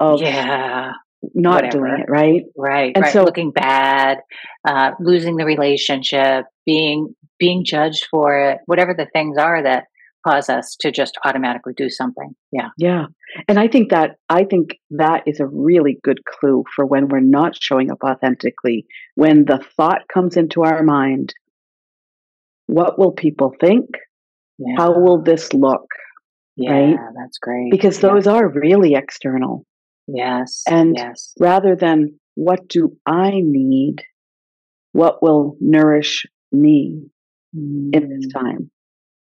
of 0.00 0.20
yeah, 0.20 0.92
not 1.34 1.64
whatever. 1.64 1.78
doing 1.86 2.00
it, 2.00 2.10
right? 2.10 2.42
right, 2.56 2.92
And 2.94 3.02
right. 3.04 3.12
so- 3.12 3.24
Looking 3.24 3.50
bad, 3.52 4.18
uh, 4.66 4.92
losing 5.00 5.36
the 5.36 5.44
relationship, 5.44 6.46
being 6.66 7.14
being 7.38 7.64
judged 7.64 8.06
for 8.10 8.38
it, 8.38 8.58
whatever 8.66 8.94
the 8.94 9.06
things 9.12 9.36
are 9.38 9.62
that 9.62 9.84
cause 10.26 10.48
us 10.48 10.76
to 10.80 10.90
just 10.90 11.18
automatically 11.24 11.74
do 11.76 11.90
something. 11.90 12.34
Yeah. 12.52 12.68
Yeah. 12.78 13.06
And 13.48 13.58
I 13.58 13.68
think 13.68 13.90
that 13.90 14.16
I 14.30 14.44
think 14.44 14.76
that 14.90 15.22
is 15.26 15.40
a 15.40 15.46
really 15.46 15.98
good 16.02 16.24
clue 16.24 16.64
for 16.74 16.86
when 16.86 17.08
we're 17.08 17.20
not 17.20 17.56
showing 17.60 17.90
up 17.90 17.98
authentically. 18.04 18.86
When 19.16 19.44
the 19.44 19.58
thought 19.76 20.02
comes 20.12 20.36
into 20.36 20.62
our 20.62 20.82
mind, 20.82 21.34
what 22.66 22.98
will 22.98 23.12
people 23.12 23.54
think? 23.60 23.86
Yeah. 24.58 24.74
How 24.78 24.98
will 24.98 25.22
this 25.22 25.52
look? 25.52 25.86
Yeah, 26.56 26.72
right? 26.72 26.96
that's 27.20 27.38
great. 27.38 27.70
Because 27.70 28.02
Yeah. 28.02 28.10
those 28.10 28.26
are 28.26 28.48
really 28.48 28.94
external. 28.94 29.64
Yes. 30.06 30.62
And 30.68 30.96
yes. 30.96 31.32
Rather 31.38 31.76
than 31.76 32.18
what 32.34 32.68
do 32.68 32.96
I 33.06 33.40
need, 33.42 34.02
what 34.92 35.22
will 35.22 35.56
nourish 35.60 36.26
me 36.52 37.04
in 37.54 37.90
this 37.92 38.26
Mm, 38.26 38.32
time? 38.32 38.70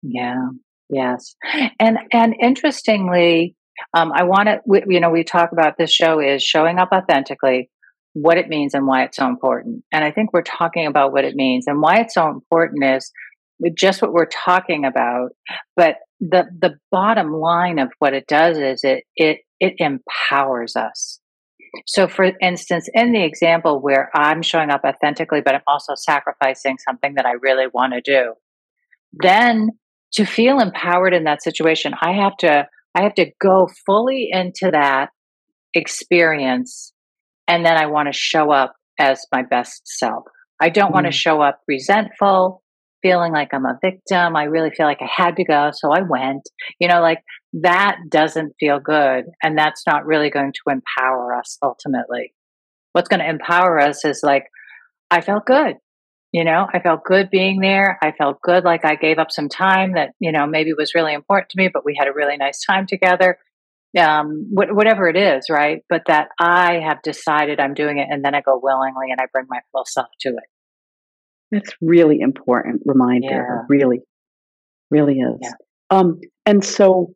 Yeah. 0.03 0.49
Yes. 0.89 1.35
And 1.79 1.99
and 2.13 2.35
interestingly, 2.41 3.57
um, 3.95 4.13
I 4.13 4.25
want 4.25 4.49
to. 4.49 4.61
You 4.89 5.01
know, 5.01 5.11
we 5.11 5.25
talk 5.25 5.53
about 5.53 5.77
this 5.79 5.93
show 5.93 6.21
is 6.21 6.43
showing 6.43 6.79
up 6.79 6.91
authentically, 6.93 7.71
what 8.13 8.39
it 8.39 8.49
means 8.49 8.75
and 8.75 8.87
why 8.87 9.05
it's 9.05 9.17
so 9.17 9.27
important. 9.27 9.85
And 9.93 10.05
I 10.05 10.11
think 10.11 10.33
we're 10.33 10.43
talking 10.43 10.87
about 10.87 11.13
what 11.13 11.25
it 11.25 11.35
means 11.35 11.67
and 11.67 11.81
why 11.81 12.01
it's 12.01 12.15
so 12.15 12.29
important 12.29 12.85
is 12.85 13.13
just 13.75 14.03
what 14.03 14.13
we're 14.13 14.27
talking 14.27 14.85
about. 14.85 15.31
But 15.77 15.97
the 16.21 16.47
the 16.61 16.79
bottom 16.91 17.33
line 17.33 17.79
of 17.79 17.91
what 17.99 18.15
it 18.15 18.27
does 18.27 18.59
is 18.59 18.85
it 18.85 19.05
it 19.17 19.41
it 19.61 19.75
empowers 19.79 20.75
us. 20.77 21.21
So, 21.87 22.09
for 22.09 22.33
instance, 22.43 22.89
in 22.95 23.13
the 23.13 23.23
example 23.25 23.81
where 23.81 24.11
I'm 24.15 24.43
showing 24.43 24.71
up 24.71 24.83
authentically, 24.85 25.41
but 25.41 25.55
I'm 25.55 25.63
also 25.69 25.93
sacrificing 25.95 26.79
something 26.85 27.15
that 27.15 27.27
I 27.27 27.33
really 27.41 27.67
want 27.73 27.93
to 27.93 28.01
do, 28.01 28.35
then 29.13 29.69
to 30.15 30.25
feel 30.25 30.59
empowered 30.59 31.15
in 31.15 31.25
that 31.25 31.43
situation, 31.43 31.95
I 32.01 32.13
have 32.13 32.37
to 32.39 32.67
I 32.97 33.03
have 33.03 33.15
to 33.15 33.31
go 33.41 33.69
fully 33.87 34.29
into 34.33 34.71
that 34.73 35.11
experience, 35.75 36.93
and 37.47 37.65
then 37.65 37.77
I 37.77 37.87
want 37.87 38.09
to 38.13 38.19
show 38.19 38.51
up 38.51 38.75
as 38.99 39.25
my 39.33 39.43
best 39.43 39.83
self. 39.87 40.25
I 40.61 40.69
don't 40.69 40.93
want 40.93 41.07
to 41.07 41.11
Mm. 41.11 41.15
show 41.15 41.41
up 41.41 41.61
resentful, 41.69 42.63
feeling 43.03 43.33
like 43.33 43.55
I'm 43.55 43.65
a 43.65 43.79
victim. 43.81 44.37
I 44.37 44.45
really 44.45 44.71
feel 44.71 44.87
like 44.87 45.01
I 45.01 45.09
had 45.15 45.37
to 45.37 45.45
go, 45.45 45.71
so 45.73 45.93
I 45.93 46.03
went. 46.03 46.43
You 46.81 46.89
know, 46.89 47.01
like 47.01 47.23
that 47.53 47.99
doesn't 48.09 48.55
feel 48.61 48.79
good, 48.79 49.25
and 49.43 49.59
that's 49.59 49.85
not 49.87 50.07
really 50.07 50.31
going 50.31 50.53
to 50.53 50.73
empower 50.73 51.35
us 51.35 51.59
ultimately. 51.63 52.33
What's 52.93 53.09
going 53.09 53.21
to 53.21 53.29
empower 53.29 53.81
us 53.81 54.05
is 54.05 54.21
like 54.23 54.45
I 55.11 55.21
felt 55.21 55.47
good. 55.47 55.77
You 56.33 56.45
know, 56.45 56.69
I 56.73 56.79
felt 56.79 57.03
good 57.05 57.29
being 57.29 57.61
there. 57.61 57.99
I 58.03 58.13
felt 58.13 58.41
good 58.41 58.63
like 58.63 58.85
I 58.85 58.95
gave 58.95 59.19
up 59.19 59.33
some 59.33 59.49
time 59.49 59.95
that, 59.95 60.11
you 60.21 60.31
know, 60.31 60.47
maybe 60.47 60.73
was 60.73 60.95
really 60.95 61.13
important 61.13 61.49
to 61.51 61.59
me, 61.59 61.69
but 61.73 61.85
we 61.85 61.97
had 61.99 62.07
a 62.07 62.13
really 62.13 62.37
nice 62.37 62.65
time 62.65 62.87
together. 62.87 63.39
Um, 63.99 64.47
wh- 64.53 64.73
whatever 64.73 65.09
it 65.09 65.17
is, 65.17 65.51
right? 65.51 65.83
But 65.89 66.03
that 66.07 66.29
I 66.39 66.75
have 66.87 67.03
decided 67.03 67.59
I'm 67.59 67.75
doing 67.75 67.99
it 67.99 68.07
and 68.09 68.25
then 68.25 68.37
I 68.37 68.43
go 68.43 68.61
willingly 68.63 69.11
and 69.11 69.21
I 69.21 69.27
bring 69.33 69.47
my 69.49 69.59
full 69.73 69.85
self 69.85 70.07
to 70.21 70.29
it. 70.29 70.45
That's 71.51 71.75
really 71.81 72.21
important 72.21 72.83
reminder. 72.85 73.27
Yeah. 73.27 73.67
Really, 73.69 74.03
really 74.89 75.19
is. 75.19 75.41
Yeah. 75.43 75.51
Um, 75.91 76.21
and 76.47 76.65
so 76.65 77.13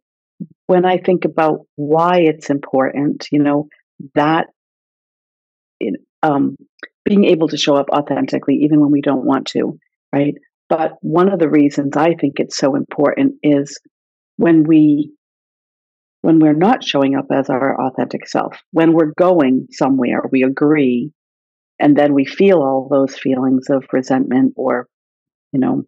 when 0.66 0.84
I 0.84 0.98
think 0.98 1.24
about 1.24 1.60
why 1.76 2.20
it's 2.20 2.50
important, 2.50 3.26
you 3.30 3.42
know, 3.42 3.68
that 4.14 4.46
um, 6.22 6.56
being 7.04 7.24
able 7.24 7.48
to 7.48 7.56
show 7.56 7.74
up 7.74 7.90
authentically, 7.90 8.60
even 8.62 8.80
when 8.80 8.90
we 8.90 9.02
don't 9.02 9.26
want 9.26 9.46
to, 9.48 9.78
right? 10.12 10.34
But 10.68 10.92
one 11.00 11.30
of 11.30 11.38
the 11.38 11.50
reasons 11.50 11.96
I 11.96 12.14
think 12.14 12.34
it's 12.36 12.56
so 12.56 12.74
important 12.76 13.34
is 13.42 13.78
when 14.36 14.64
we 14.64 15.12
when 16.22 16.38
we're 16.38 16.54
not 16.54 16.82
showing 16.82 17.16
up 17.16 17.26
as 17.30 17.50
our 17.50 17.78
authentic 17.78 18.26
self, 18.26 18.56
when 18.70 18.94
we're 18.94 19.12
going 19.18 19.66
somewhere, 19.70 20.22
we 20.32 20.42
agree, 20.42 21.12
and 21.78 21.94
then 21.94 22.14
we 22.14 22.24
feel 22.24 22.62
all 22.62 22.88
those 22.90 23.18
feelings 23.18 23.66
of 23.68 23.84
resentment 23.92 24.54
or, 24.56 24.88
you 25.52 25.60
know, 25.60 25.82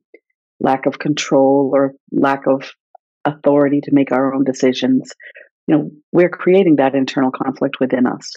lack 0.61 0.85
of 0.85 0.99
control 0.99 1.71
or 1.75 1.95
lack 2.13 2.47
of 2.47 2.71
authority 3.27 3.81
to 3.83 3.93
make 3.93 4.13
our 4.13 4.35
own 4.35 4.45
decisions. 4.45 5.13
You 5.69 5.77
know, 5.77 5.91
we're 6.13 6.31
creating 6.31 6.77
that 6.77 6.95
internal 6.95 7.31
conflict 7.33 7.79
within 7.81 8.07
us 8.07 8.33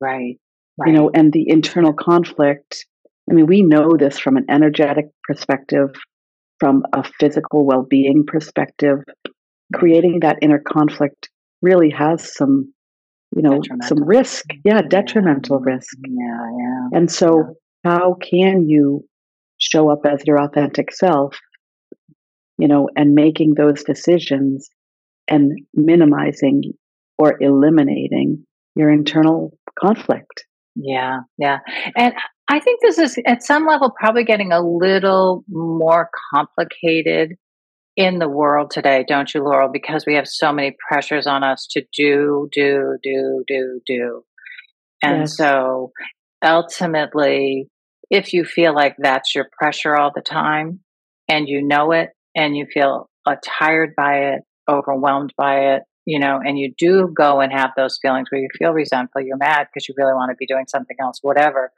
Right. 0.00 0.38
you 0.86 0.92
know 0.94 1.10
and 1.14 1.32
the 1.32 1.44
internal 1.48 1.92
conflict 1.92 2.86
i 3.30 3.34
mean 3.34 3.46
we 3.46 3.62
know 3.62 3.96
this 3.98 4.18
from 4.18 4.36
an 4.38 4.46
energetic 4.48 5.06
perspective 5.24 5.90
from 6.58 6.84
a 6.94 7.04
physical 7.20 7.66
well-being 7.66 8.24
perspective 8.26 8.98
creating 9.74 10.20
that 10.20 10.38
inner 10.42 10.58
conflict 10.66 11.28
really 11.62 11.90
has 11.90 12.34
some 12.34 12.72
you 13.36 13.42
know 13.42 13.60
some 13.82 14.02
risk 14.04 14.44
yeah 14.64 14.80
detrimental 14.82 15.58
risk 15.60 15.96
Yeah, 16.08 16.50
yeah. 16.58 16.98
and 16.98 17.10
so 17.10 17.56
how 17.84 18.14
can 18.14 18.68
you 18.68 19.04
show 19.58 19.90
up 19.90 20.00
as 20.06 20.22
your 20.26 20.40
authentic 20.40 20.92
self 20.92 21.36
you 22.60 22.68
know 22.68 22.88
and 22.96 23.14
making 23.14 23.54
those 23.54 23.82
decisions 23.84 24.68
and 25.28 25.52
minimizing 25.74 26.62
or 27.18 27.36
eliminating 27.42 28.44
your 28.76 28.90
internal 28.90 29.56
conflict 29.78 30.44
Yeah, 30.76 31.20
yeah. 31.38 31.58
And 31.96 32.14
I 32.48 32.60
think 32.60 32.80
this 32.82 32.98
is 32.98 33.18
at 33.26 33.42
some 33.42 33.66
level 33.66 33.90
probably 33.98 34.24
getting 34.24 34.52
a 34.52 34.60
little 34.60 35.44
more 35.48 36.10
complicated 36.34 37.32
in 37.96 38.18
the 38.18 38.28
world 38.28 38.70
today, 38.70 39.04
don't 39.06 39.32
you, 39.34 39.42
Laurel? 39.42 39.70
Because 39.72 40.04
we 40.06 40.14
have 40.14 40.28
so 40.28 40.52
many 40.52 40.76
pressures 40.88 41.26
on 41.26 41.42
us 41.44 41.66
to 41.72 41.82
do, 41.96 42.48
do, 42.52 42.96
do, 43.02 43.44
do, 43.48 43.80
do. 43.86 44.22
And 45.02 45.20
Yes. 45.20 45.36
so 45.36 45.92
ultimately, 46.44 47.68
if 48.10 48.32
you 48.32 48.44
feel 48.44 48.74
like 48.74 48.96
that's 48.98 49.34
your 49.34 49.48
pressure 49.58 49.96
all 49.96 50.12
the 50.14 50.22
time 50.22 50.80
and 51.28 51.48
you 51.48 51.62
know 51.62 51.92
it 51.92 52.10
and 52.34 52.56
you 52.56 52.66
feel 52.72 53.08
uh, 53.26 53.36
tired 53.44 53.94
by 53.96 54.14
it, 54.32 54.40
overwhelmed 54.68 55.32
by 55.36 55.74
it, 55.74 55.82
you 56.06 56.18
know, 56.18 56.40
and 56.44 56.58
you 56.58 56.72
do 56.78 57.12
go 57.14 57.40
and 57.40 57.52
have 57.52 57.70
those 57.76 57.98
feelings 58.00 58.28
where 58.30 58.40
you 58.40 58.48
feel 58.58 58.72
resentful, 58.72 59.22
you're 59.22 59.36
mad 59.36 59.66
because 59.72 59.88
you 59.88 59.94
really 59.96 60.14
want 60.14 60.30
to 60.30 60.36
be 60.36 60.46
doing 60.46 60.64
something 60.68 60.96
else, 61.00 61.18
whatever. 61.22 61.70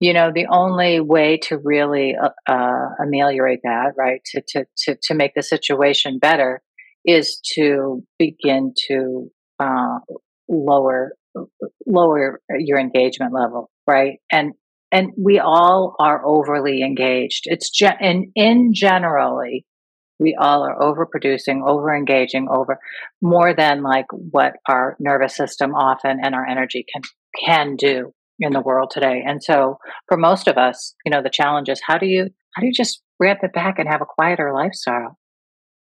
You 0.00 0.12
know, 0.12 0.32
the 0.34 0.46
only 0.50 1.00
way 1.00 1.38
to 1.44 1.58
really 1.58 2.14
uh, 2.20 2.30
uh, 2.46 2.88
ameliorate 3.00 3.60
that, 3.64 3.92
right, 3.96 4.20
to, 4.32 4.42
to 4.48 4.64
to 4.78 4.96
to 5.02 5.14
make 5.14 5.34
the 5.34 5.42
situation 5.42 6.18
better, 6.18 6.62
is 7.04 7.40
to 7.54 8.02
begin 8.18 8.74
to 8.88 9.30
uh, 9.60 9.98
lower 10.48 11.12
lower 11.86 12.40
your 12.58 12.78
engagement 12.78 13.32
level, 13.32 13.70
right? 13.86 14.18
And 14.30 14.52
and 14.94 15.10
we 15.18 15.40
all 15.40 15.96
are 15.98 16.24
overly 16.24 16.82
engaged. 16.82 17.42
It's 17.46 17.68
ge- 17.68 17.98
and 18.00 18.26
in 18.36 18.72
generally, 18.72 19.66
we 20.20 20.36
all 20.40 20.62
are 20.62 20.78
overproducing, 20.78 21.66
over 21.66 21.92
engaging, 21.92 22.46
over 22.48 22.78
more 23.20 23.52
than 23.52 23.82
like 23.82 24.06
what 24.12 24.52
our 24.68 24.96
nervous 25.00 25.36
system 25.36 25.74
often 25.74 26.20
and 26.22 26.32
our 26.32 26.46
energy 26.46 26.86
can 26.92 27.02
can 27.44 27.74
do 27.74 28.12
in 28.38 28.52
the 28.52 28.60
world 28.60 28.92
today. 28.92 29.20
And 29.26 29.42
so 29.42 29.78
for 30.06 30.16
most 30.16 30.46
of 30.46 30.56
us, 30.56 30.94
you 31.04 31.10
know, 31.10 31.22
the 31.22 31.30
challenge 31.30 31.68
is 31.68 31.82
how 31.84 31.98
do 31.98 32.06
you 32.06 32.28
how 32.54 32.60
do 32.60 32.66
you 32.66 32.72
just 32.72 33.02
ramp 33.18 33.40
it 33.42 33.52
back 33.52 33.80
and 33.80 33.88
have 33.88 34.00
a 34.00 34.06
quieter 34.06 34.52
lifestyle? 34.54 35.18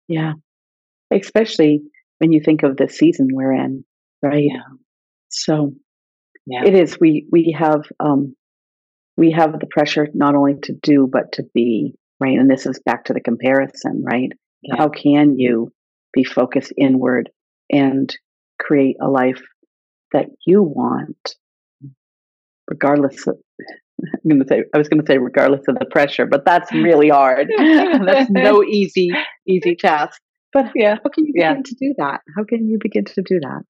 Yeah. 0.10 0.34
Especially 1.14 1.82
when 2.18 2.34
you 2.34 2.42
think 2.44 2.64
of 2.64 2.76
the 2.76 2.90
season 2.90 3.30
we're 3.32 3.54
in, 3.54 3.86
right? 4.22 4.44
Yeah. 4.50 4.76
So 5.30 5.72
yeah. 6.46 6.66
it 6.66 6.74
is 6.74 7.00
we 7.00 7.26
we 7.32 7.56
have 7.58 7.84
um 8.02 8.36
we 9.18 9.32
have 9.32 9.60
the 9.60 9.68
pressure 9.68 10.08
not 10.14 10.36
only 10.36 10.56
to 10.64 10.74
do 10.74 11.10
but 11.12 11.34
to 11.34 11.44
be, 11.54 11.96
right? 12.20 12.38
And 12.38 12.50
this 12.50 12.66
is 12.66 12.80
back 12.86 13.06
to 13.06 13.14
the 13.14 13.20
comparison, 13.20 14.04
right? 14.06 14.32
Yeah. 14.62 14.76
How 14.78 14.90
can 14.90 15.38
you 15.38 15.72
be 16.14 16.24
focused 16.24 16.72
inward 16.78 17.30
and 17.70 18.16
create 18.60 18.98
a 19.02 19.08
life 19.08 19.42
that 20.14 20.28
you 20.46 20.64
want 20.64 21.36
regardless 22.70 23.28
of 23.28 23.38
I'm 24.02 24.30
going 24.30 24.40
to 24.42 24.48
say 24.48 24.64
I 24.74 24.78
was 24.78 24.90
going 24.90 25.02
to 25.02 25.08
say 25.08 25.18
regardless 25.18 25.68
of 25.68 25.80
the 25.80 25.86
pressure, 25.86 26.28
but 26.28 26.46
that's 26.46 26.72
really 26.72 27.10
hard. 27.10 27.48
that's 27.58 28.30
no 28.30 28.64
easy 28.64 29.10
easy 29.48 29.76
task. 29.76 30.22
But 30.54 30.72
yeah, 30.76 30.98
how 31.04 31.10
can 31.10 31.26
you 31.26 31.34
begin 31.34 31.56
yeah. 31.58 31.62
to 31.64 31.76
do 31.76 31.94
that? 31.98 32.22
How 32.36 32.44
can 32.44 32.68
you 32.70 32.78
begin 32.80 33.06
to 33.06 33.22
do 33.24 33.40
that? 33.42 33.64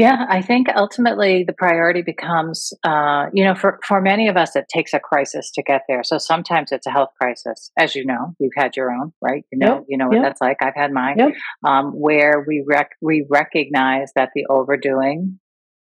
Yeah, 0.00 0.24
I 0.30 0.40
think 0.40 0.68
ultimately 0.74 1.44
the 1.46 1.52
priority 1.52 2.00
becomes, 2.00 2.72
uh, 2.84 3.26
you 3.34 3.44
know, 3.44 3.54
for, 3.54 3.78
for 3.86 4.00
many 4.00 4.28
of 4.28 4.36
us, 4.38 4.56
it 4.56 4.64
takes 4.74 4.94
a 4.94 4.98
crisis 4.98 5.50
to 5.50 5.62
get 5.62 5.82
there. 5.88 6.02
So 6.02 6.16
sometimes 6.16 6.72
it's 6.72 6.86
a 6.86 6.90
health 6.90 7.10
crisis, 7.20 7.70
as 7.78 7.94
you 7.94 8.06
know, 8.06 8.34
you've 8.38 8.54
had 8.56 8.76
your 8.78 8.90
own, 8.90 9.12
right? 9.20 9.44
You 9.52 9.58
know, 9.58 9.74
yep. 9.74 9.84
you 9.90 9.98
know 9.98 10.06
what 10.06 10.14
yep. 10.14 10.22
that's 10.22 10.40
like. 10.40 10.56
I've 10.62 10.74
had 10.74 10.90
mine, 10.90 11.18
yep. 11.18 11.32
um, 11.66 11.92
where 11.92 12.42
we 12.48 12.64
rec- 12.66 12.96
we 13.02 13.26
recognize 13.28 14.10
that 14.16 14.30
the 14.34 14.46
overdoing, 14.48 15.38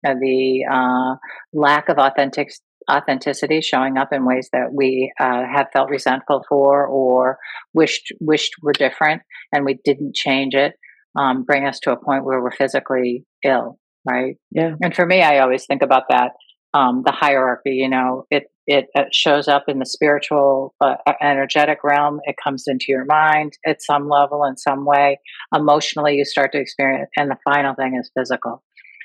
uh, 0.07 0.15
the 0.21 0.65
uh, 0.71 1.17
lack 1.53 1.89
of 1.89 1.99
authentic 1.99 2.53
authenticity 2.89 3.61
showing 3.61 3.99
up 3.99 4.13
in 4.13 4.25
ways 4.25 4.49
that 4.53 4.73
we 4.73 5.13
uh, 5.19 5.43
have 5.53 5.67
felt 5.73 5.91
resentful 5.91 6.45
for 6.49 6.87
or 6.87 7.39
wished 7.75 8.13
wished 8.21 8.53
were 8.63 8.73
different, 8.73 9.23
and 9.51 9.65
we 9.65 9.81
didn't 9.85 10.15
change 10.15 10.55
it, 10.55 10.75
um, 11.19 11.43
bring 11.43 11.67
us 11.67 11.81
to 11.81 11.91
a 11.91 11.97
point 11.97 12.25
where 12.25 12.41
we're 12.41 12.53
physically 12.53 13.25
ill 13.45 13.81
right? 14.07 14.37
Yeah. 14.51 14.75
And 14.83 14.95
for 14.95 15.07
me, 15.07 15.23
I 15.23 15.41
always 15.41 15.67
think 15.67 15.83
about 15.83 16.05
that 16.11 16.33
um, 16.77 17.03
the 17.05 17.13
hierarchy. 17.13 17.73
You 17.73 17.89
know, 17.89 18.25
it 18.31 18.45
it, 18.67 18.87
it 18.95 19.15
shows 19.15 19.47
up 19.47 19.65
in 19.69 19.79
the 19.79 19.87
spiritual, 19.87 20.75
uh, 20.81 20.97
energetic 21.23 21.79
realm. 21.85 22.19
It 22.25 22.35
comes 22.43 22.65
into 22.67 22.87
your 22.89 23.05
mind 23.05 23.53
at 23.65 23.81
some 23.81 24.09
level, 24.09 24.45
in 24.45 24.57
some 24.57 24.85
way. 24.85 25.21
Emotionally, 25.55 26.17
you 26.17 26.25
start 26.25 26.51
to 26.53 26.59
experience, 26.59 27.11
and 27.17 27.31
the 27.31 27.39
final 27.45 27.75
thing 27.75 27.97
is 27.99 28.11
physical. 28.17 28.63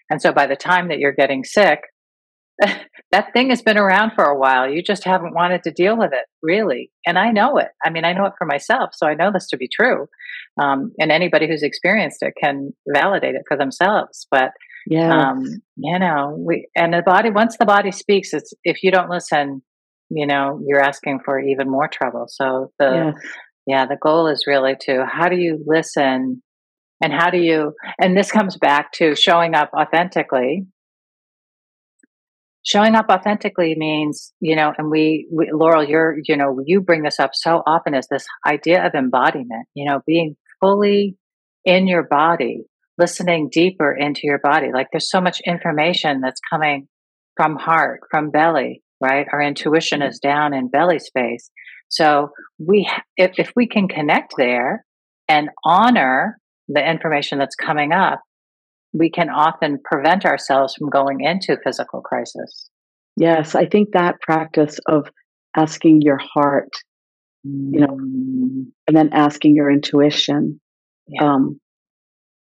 And 0.10 0.22
so, 0.22 0.34
by 0.34 0.48
the 0.48 0.56
time 0.56 0.90
that 0.90 1.00
you're 1.00 1.14
getting 1.14 1.44
sick, 1.44 1.80
that 3.12 3.34
thing 3.34 3.50
has 3.50 3.62
been 3.62 3.78
around 3.78 4.12
for 4.16 4.26
a 4.26 4.38
while. 4.38 4.70
You 4.70 4.82
just 4.84 5.04
haven't 5.04 5.36
wanted 5.36 5.64
to 5.64 5.72
deal 5.72 5.98
with 5.98 6.12
it, 6.12 6.26
really. 6.42 6.92
And 7.06 7.18
I 7.18 7.32
know 7.32 7.58
it. 7.58 7.70
I 7.84 7.90
mean, 7.90 8.04
I 8.04 8.14
know 8.14 8.26
it 8.26 8.34
for 8.38 8.46
myself, 8.46 8.92
so 8.94 9.08
I 9.08 9.14
know 9.14 9.32
this 9.32 9.48
to 9.50 9.58
be 9.58 9.70
true. 9.72 10.08
Um, 10.62 10.92
and 11.00 11.12
anybody 11.12 11.48
who's 11.48 11.64
experienced 11.64 12.22
it 12.22 12.34
can 12.42 12.74
validate 12.88 13.36
it 13.36 13.44
for 13.48 13.58
themselves. 13.58 14.28
But 14.30 14.52
yeah. 14.88 15.30
Um, 15.30 15.44
you 15.78 16.00
know, 16.00 16.36
we 16.38 16.68
and 16.76 16.94
the 16.94 17.04
body 17.06 17.30
once 17.30 17.58
the 17.58 17.66
body 17.66 17.92
speaks, 17.92 18.34
it's 18.34 18.54
if 18.64 18.84
you 18.84 18.92
don't 18.92 19.10
listen, 19.10 19.62
you 20.10 20.26
know, 20.26 20.60
you're 20.66 20.82
asking 20.82 21.20
for 21.24 21.40
even 21.40 21.70
more 21.70 21.88
trouble. 21.88 22.26
So 22.28 22.72
the 22.80 23.14
yes. 23.16 23.24
yeah, 23.68 23.86
the 23.86 23.98
goal 24.02 24.28
is 24.28 24.46
really 24.48 24.76
to 24.82 25.06
how 25.06 25.30
do 25.30 25.36
you 25.36 25.64
listen 25.66 26.42
and 27.02 27.12
how 27.12 27.30
do 27.30 27.40
you 27.40 27.74
and 28.00 28.16
this 28.16 28.32
comes 28.32 28.58
back 28.58 28.92
to 28.94 29.16
showing 29.16 29.56
up 29.56 29.72
authentically 29.78 30.66
showing 32.64 32.96
up 32.96 33.08
authentically 33.10 33.76
means 33.76 34.34
you 34.40 34.56
know 34.56 34.72
and 34.78 34.90
we, 34.90 35.28
we, 35.32 35.50
laurel 35.52 35.84
you're 35.84 36.18
you 36.24 36.38
know 36.38 36.60
you 36.66 36.80
bring 36.80 37.02
this 37.02 37.20
up 37.20 37.32
so 37.34 37.64
often 37.66 37.94
as 37.94 38.08
this 38.10 38.26
idea 38.46 38.86
of 38.86 38.94
embodiment 38.94 39.68
you 39.74 39.90
know 39.90 40.02
being 40.06 40.36
fully 40.60 41.18
in 41.66 41.88
your 41.88 42.04
body 42.04 42.64
listening 43.02 43.50
deeper 43.52 43.92
into 43.92 44.22
your 44.24 44.40
body. 44.40 44.68
Like 44.74 44.88
there's 44.92 45.10
so 45.10 45.20
much 45.20 45.42
information 45.46 46.22
that's 46.22 46.40
coming 46.52 46.88
from 47.36 47.56
heart, 47.56 48.02
from 48.12 48.30
belly, 48.30 48.84
right? 49.02 49.26
Our 49.34 49.42
intuition 49.42 50.02
is 50.04 50.20
down 50.20 50.54
in 50.54 50.70
belly 50.70 51.00
space. 51.00 51.50
So 51.90 52.30
we, 52.60 52.90
if, 53.18 53.32
if 53.38 53.52
we 53.56 53.68
can 53.68 53.88
connect 53.88 54.36
there 54.38 54.86
and 55.28 55.50
honor 55.66 56.38
the 56.68 56.88
information 56.88 57.40
that's 57.40 57.56
coming 57.56 57.92
up, 57.92 58.22
we 58.94 59.10
can 59.10 59.30
often 59.30 59.80
prevent 59.84 60.26
ourselves 60.26 60.76
from 60.76 60.90
going 60.90 61.22
into 61.22 61.58
physical 61.64 62.02
crisis. 62.02 62.70
Yes, 63.18 63.56
I 63.56 63.66
think 63.66 63.90
that 63.94 64.22
practice 64.22 64.80
of 64.88 65.08
asking 65.58 66.02
your 66.02 66.20
heart, 66.34 66.70
you 67.44 67.80
know, 67.82 67.88
mm. 67.88 68.66
and 68.88 68.96
then 68.98 69.10
asking 69.12 69.56
your 69.56 69.72
intuition, 69.72 70.62
yeah. 71.08 71.24
um, 71.24 71.60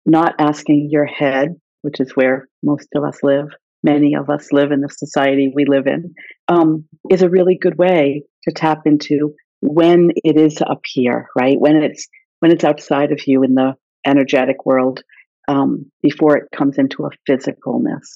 not 0.10 0.36
asking 0.40 0.90
your 0.92 1.06
head, 1.06 1.56
which 1.82 2.00
is 2.00 2.16
where 2.16 2.48
most 2.64 2.88
of 2.96 3.04
us 3.04 3.20
live, 3.24 3.48
many 3.84 4.16
of 4.16 4.30
us 4.30 4.52
live 4.52 4.72
in 4.72 4.82
the 4.82 4.90
society 4.90 5.52
we 5.54 5.66
live 5.66 5.88
in, 5.88 6.14
um, 6.48 6.86
is 7.10 7.22
a 7.22 7.30
really 7.30 7.58
good 7.60 7.78
way 7.78 8.24
to 8.44 8.54
tap 8.54 8.82
into 8.86 9.34
when 9.62 10.12
it 10.16 10.38
is 10.38 10.62
up 10.62 10.82
here, 10.86 11.28
right? 11.38 11.60
When 11.60 11.76
it's 11.76 12.08
when 12.40 12.52
it's 12.52 12.64
outside 12.64 13.12
of 13.12 13.22
you 13.28 13.44
in 13.44 13.56
the 13.56 13.76
energetic 14.06 14.66
world, 14.66 15.02
um, 15.50 15.92
before 16.02 16.38
it 16.38 16.46
comes 16.56 16.78
into 16.78 17.06
a 17.06 17.10
physicalness. 17.30 18.08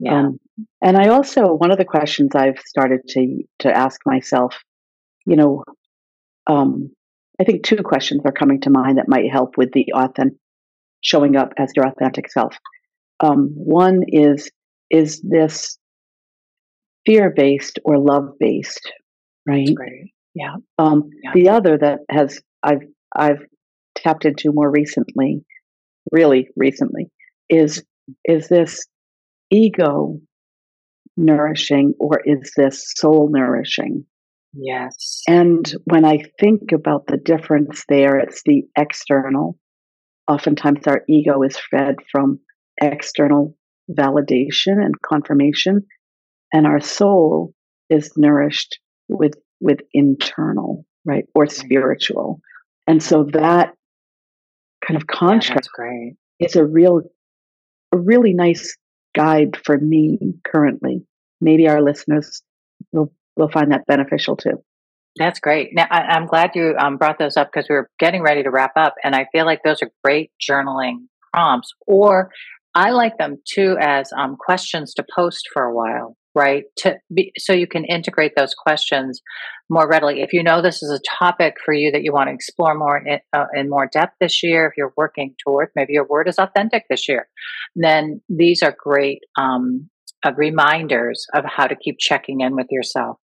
Yeah. 0.00 0.20
Um, 0.20 0.40
and 0.80 0.96
I 0.96 1.08
also 1.08 1.52
one 1.54 1.70
of 1.70 1.78
the 1.78 1.84
questions 1.84 2.34
I've 2.34 2.60
started 2.60 3.00
to 3.08 3.42
to 3.60 3.76
ask 3.76 4.00
myself, 4.06 4.56
you 5.26 5.36
know, 5.36 5.64
um, 6.46 6.90
I 7.40 7.44
think 7.44 7.64
two 7.64 7.82
questions 7.82 8.22
are 8.24 8.32
coming 8.32 8.60
to 8.62 8.70
mind 8.70 8.98
that 8.98 9.08
might 9.08 9.30
help 9.30 9.56
with 9.58 9.72
the 9.72 9.92
authentic 9.94 10.38
showing 11.00 11.36
up 11.36 11.52
as 11.58 11.72
your 11.76 11.86
authentic 11.86 12.30
self. 12.30 12.56
Um, 13.20 13.50
one 13.54 14.02
is 14.08 14.50
is 14.90 15.20
this 15.22 15.78
fear 17.06 17.32
based 17.34 17.78
or 17.84 17.98
love 17.98 18.30
based, 18.38 18.92
right? 19.46 19.68
Right. 19.78 20.12
Yeah. 20.34 20.56
Um, 20.78 21.10
yeah. 21.22 21.32
The 21.34 21.48
other 21.48 21.78
that 21.78 22.00
has 22.10 22.40
I've 22.62 22.82
I've 23.14 23.44
tapped 23.96 24.24
into 24.24 24.52
more 24.52 24.70
recently, 24.70 25.44
really 26.12 26.48
recently, 26.56 27.10
is 27.48 27.82
is 28.24 28.48
this 28.48 28.86
ego 29.50 30.20
nourishing 31.16 31.94
or 31.98 32.20
is 32.24 32.52
this 32.56 32.92
soul 32.96 33.28
nourishing? 33.32 34.04
Yes. 34.54 35.22
And 35.28 35.70
when 35.84 36.04
I 36.04 36.20
think 36.40 36.72
about 36.72 37.06
the 37.06 37.18
difference 37.18 37.84
there, 37.88 38.18
it's 38.18 38.42
the 38.44 38.62
external 38.76 39.58
oftentimes 40.28 40.86
our 40.86 41.02
ego 41.08 41.42
is 41.42 41.58
fed 41.70 41.96
from 42.10 42.38
external 42.80 43.56
validation 43.90 44.84
and 44.84 44.94
confirmation 45.02 45.82
and 46.52 46.66
our 46.66 46.80
soul 46.80 47.52
is 47.90 48.12
nourished 48.16 48.78
with 49.08 49.34
with 49.60 49.80
internal 49.92 50.84
right 51.04 51.24
or 51.34 51.46
spiritual. 51.46 52.40
And 52.86 53.02
so 53.02 53.24
that 53.32 53.74
kind 54.86 55.00
of 55.00 55.06
contrast 55.06 55.68
yeah, 55.78 56.10
is 56.40 56.56
a 56.56 56.64
real 56.64 57.02
a 57.92 57.98
really 57.98 58.34
nice 58.34 58.76
guide 59.14 59.56
for 59.64 59.78
me 59.78 60.18
currently. 60.46 61.02
Maybe 61.40 61.68
our 61.68 61.82
listeners 61.82 62.42
will 62.92 63.12
will 63.36 63.48
find 63.48 63.72
that 63.72 63.86
beneficial 63.86 64.36
too 64.36 64.62
that's 65.18 65.40
great. 65.40 65.70
Now, 65.72 65.86
I, 65.90 66.16
am 66.16 66.26
glad 66.26 66.50
you 66.54 66.74
um, 66.78 66.96
brought 66.96 67.18
those 67.18 67.36
up 67.36 67.50
because 67.52 67.66
we 67.68 67.76
were 67.76 67.90
getting 67.98 68.22
ready 68.22 68.42
to 68.42 68.50
wrap 68.50 68.72
up, 68.76 68.94
and 69.02 69.14
I 69.14 69.26
feel 69.32 69.44
like 69.44 69.60
those 69.64 69.82
are 69.82 69.90
great 70.04 70.30
journaling 70.40 71.06
prompts. 71.32 71.72
Or 71.86 72.30
I 72.74 72.90
like 72.90 73.18
them 73.18 73.38
too 73.44 73.76
as 73.80 74.10
um, 74.16 74.36
questions 74.38 74.94
to 74.94 75.04
post 75.14 75.48
for 75.52 75.64
a 75.64 75.74
while, 75.74 76.16
right? 76.34 76.64
To 76.78 76.96
be, 77.12 77.32
so 77.38 77.52
you 77.52 77.66
can 77.66 77.84
integrate 77.84 78.32
those 78.36 78.54
questions 78.54 79.20
more 79.68 79.88
readily. 79.88 80.22
If 80.22 80.32
you 80.32 80.42
know 80.42 80.62
this 80.62 80.82
is 80.82 80.90
a 80.90 81.00
topic 81.18 81.54
for 81.64 81.74
you 81.74 81.90
that 81.92 82.02
you 82.02 82.12
want 82.12 82.28
to 82.28 82.34
explore 82.34 82.74
more 82.74 82.98
in, 82.98 83.18
uh, 83.32 83.46
in 83.54 83.68
more 83.68 83.88
depth 83.92 84.14
this 84.20 84.42
year, 84.42 84.66
if 84.66 84.74
you're 84.76 84.92
working 84.96 85.34
toward 85.44 85.70
maybe 85.74 85.94
your 85.94 86.06
word 86.06 86.28
is 86.28 86.38
authentic 86.38 86.84
this 86.88 87.08
year, 87.08 87.28
then 87.74 88.20
these 88.28 88.62
are 88.62 88.76
great 88.78 89.20
um, 89.36 89.88
uh, 90.24 90.32
reminders 90.36 91.26
of 91.34 91.44
how 91.44 91.66
to 91.66 91.76
keep 91.76 91.96
checking 91.98 92.40
in 92.40 92.54
with 92.54 92.66
yourself. 92.70 93.18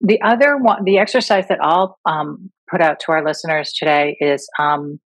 The 0.00 0.20
other 0.22 0.56
one, 0.56 0.84
the 0.84 0.98
exercise 0.98 1.46
that 1.48 1.58
I'll 1.62 1.98
um, 2.04 2.50
put 2.70 2.80
out 2.80 3.00
to 3.00 3.12
our 3.12 3.24
listeners 3.24 3.72
today 3.72 4.16
is 4.20 4.48
um, 4.58 5.00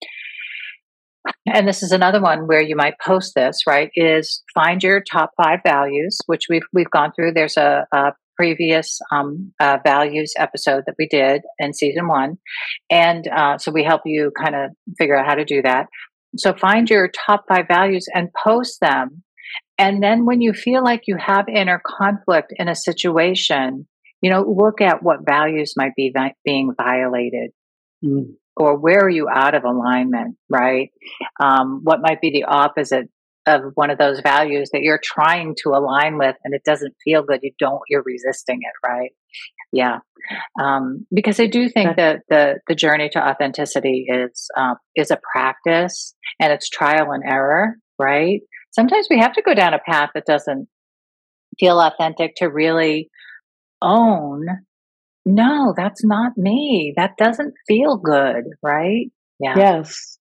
and 1.47 1.69
this 1.69 1.83
is 1.83 1.93
another 1.93 2.21
one 2.21 2.47
where 2.47 2.63
you 2.63 2.77
might 2.77 2.99
post 3.05 3.35
this, 3.35 3.61
right? 3.67 3.91
Is 3.95 4.43
find 4.55 4.83
your 4.83 5.03
top 5.03 5.33
five 5.37 5.61
values, 5.65 6.19
which 6.27 6.45
we've 6.49 6.67
we've 6.73 6.91
gone 6.91 7.13
through. 7.15 7.33
There's 7.33 7.57
a, 7.57 7.87
a 7.93 8.13
previous 8.37 8.99
um, 9.13 9.53
uh, 9.61 9.79
values 9.85 10.33
episode 10.39 10.85
that 10.87 10.95
we 10.99 11.07
did 11.07 11.43
in 11.59 11.75
season 11.75 12.09
one, 12.09 12.39
and 12.91 13.29
uh, 13.29 13.59
so 13.59 13.71
we 13.71 13.85
help 13.85 14.03
you 14.05 14.33
kind 14.41 14.55
of 14.55 14.71
figure 14.99 15.17
out 15.17 15.27
how 15.27 15.35
to 15.35 15.45
do 15.45 15.63
that. 15.63 15.87
So 16.37 16.55
find 16.55 16.89
your 16.89 17.11
top 17.27 17.45
five 17.49 17.67
values 17.69 18.07
and 18.15 18.31
post 18.33 18.81
them, 18.81 19.23
and 19.79 20.03
then 20.03 20.25
when 20.25 20.41
you 20.41 20.53
feel 20.53 20.83
like 20.83 21.03
you 21.07 21.17
have 21.17 21.49
inner 21.49 21.83
conflict 21.85 22.53
in 22.57 22.69
a 22.69 22.75
situation, 22.75 23.87
you 24.21 24.31
know, 24.31 24.43
look 24.43 24.81
at 24.81 25.03
what 25.03 25.25
values 25.25 25.75
might 25.77 25.95
be 25.97 26.11
vi- 26.15 26.35
being 26.45 26.75
violated. 26.77 27.51
Mm 28.05 28.35
or 28.57 28.77
where 28.77 29.01
are 29.01 29.09
you 29.09 29.27
out 29.27 29.55
of 29.55 29.65
alignment, 29.65 30.37
right? 30.51 30.91
Um, 31.41 31.81
what 31.83 32.03
might 32.03 32.21
be 32.21 32.31
the 32.31 32.45
opposite 32.45 33.09
of 33.47 33.73
one 33.75 33.91
of 33.91 33.99
those 33.99 34.21
values 34.21 34.71
that 34.73 34.83
you're 34.83 35.01
trying 35.03 35.55
to 35.63 35.71
align 35.71 36.19
with 36.19 36.37
and 36.45 36.55
it 36.55 36.63
doesn't 36.63 36.95
feel 37.03 37.23
good 37.23 37.41
you 37.43 37.53
don't 37.59 37.81
you're 37.89 38.03
resisting 38.03 38.61
it 38.61 38.87
right 38.87 39.13
yeah 39.73 40.01
um, 40.61 41.07
because 41.13 41.41
i 41.41 41.47
do 41.47 41.67
think 41.69 41.97
that 41.97 42.21
the 42.29 42.59
the 42.69 42.75
journey 42.75 43.09
to 43.09 43.19
authenticity 43.19 44.07
is 44.09 44.49
um, 44.59 44.77
is 44.95 45.11
a 45.11 45.19
practice 45.33 46.15
and 46.39 46.53
it's 46.53 46.69
trial 46.69 47.13
and 47.13 47.25
error 47.27 47.77
right 47.99 48.43
sometimes 48.73 49.07
we 49.09 49.19
have 49.19 49.33
to 49.33 49.43
go 49.43 49.55
down 49.55 49.73
a 49.73 49.79
path 49.79 50.11
that 50.15 50.27
doesn't 50.27 50.69
feel 51.59 51.81
authentic 51.81 52.35
to 52.37 52.47
really 52.47 53.11
own 53.83 54.47
no, 55.27 55.75
that's 55.77 56.05
not 56.05 56.33
me. 56.37 56.95
That 56.97 57.17
doesn't 57.19 57.55
feel 57.69 57.97
good, 57.97 58.45
right? 58.63 59.11
Yeah. 59.39 59.55
Yes. 59.57 60.19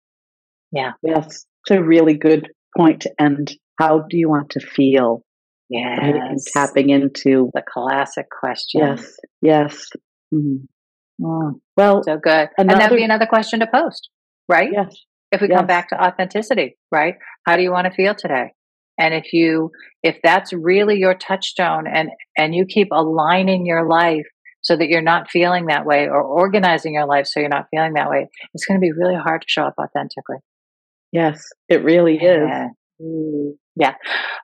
Yeah. 0.71 0.91
Yes. 1.03 1.45
It's 1.65 1.71
a 1.71 1.81
really 1.81 2.15
good 2.15 2.49
point 2.77 3.01
to 3.01 3.11
end. 3.19 3.55
How 3.79 3.99
do 3.99 4.17
you 4.17 4.29
want 4.29 4.51
to 4.51 4.59
feel? 4.59 5.23
Yes. 5.69 5.99
Right? 6.01 6.15
And 6.15 6.39
tapping 6.53 6.89
into 6.89 7.49
the 7.53 7.63
classic 7.67 8.27
question. 8.29 8.81
Yes. 8.81 9.15
Yes. 9.41 9.89
Mm-hmm. 10.33 11.25
Mm. 11.25 11.59
Well, 11.75 12.01
so 12.03 12.17
good. 12.17 12.49
Another, 12.57 12.57
and 12.57 12.69
that'd 12.69 12.97
be 12.97 13.03
another 13.03 13.25
question 13.25 13.59
to 13.61 13.67
post, 13.67 14.09
right? 14.47 14.69
Yes. 14.71 14.95
If 15.31 15.41
we 15.41 15.49
yes. 15.49 15.57
come 15.57 15.67
back 15.67 15.89
to 15.89 16.01
authenticity, 16.01 16.77
right? 16.91 17.15
How 17.45 17.55
do 17.55 17.61
you 17.61 17.71
want 17.71 17.85
to 17.85 17.91
feel 17.91 18.15
today? 18.15 18.53
And 18.99 19.13
if 19.13 19.31
you, 19.33 19.71
if 20.03 20.17
that's 20.21 20.51
really 20.51 20.97
your 20.97 21.15
touchstone 21.15 21.85
and, 21.87 22.09
and 22.37 22.53
you 22.53 22.65
keep 22.65 22.89
aligning 22.91 23.65
your 23.65 23.87
life 23.87 24.27
so 24.61 24.75
that 24.75 24.89
you're 24.89 25.01
not 25.01 25.29
feeling 25.31 25.67
that 25.67 25.85
way 25.85 26.07
or 26.07 26.21
organizing 26.21 26.93
your 26.93 27.05
life 27.05 27.25
so 27.25 27.39
you're 27.39 27.47
not 27.47 27.67
feeling 27.71 27.93
that 27.93 28.09
way, 28.09 28.27
it's 28.53 28.65
going 28.65 28.79
to 28.79 28.81
be 28.81 28.91
really 28.91 29.15
hard 29.15 29.41
to 29.41 29.47
show 29.47 29.63
up 29.63 29.75
authentically. 29.79 30.37
Yes, 31.11 31.43
it 31.69 31.83
really 31.83 32.19
yeah. 32.21 32.67
is. 32.99 33.55
Yeah. 33.75 33.95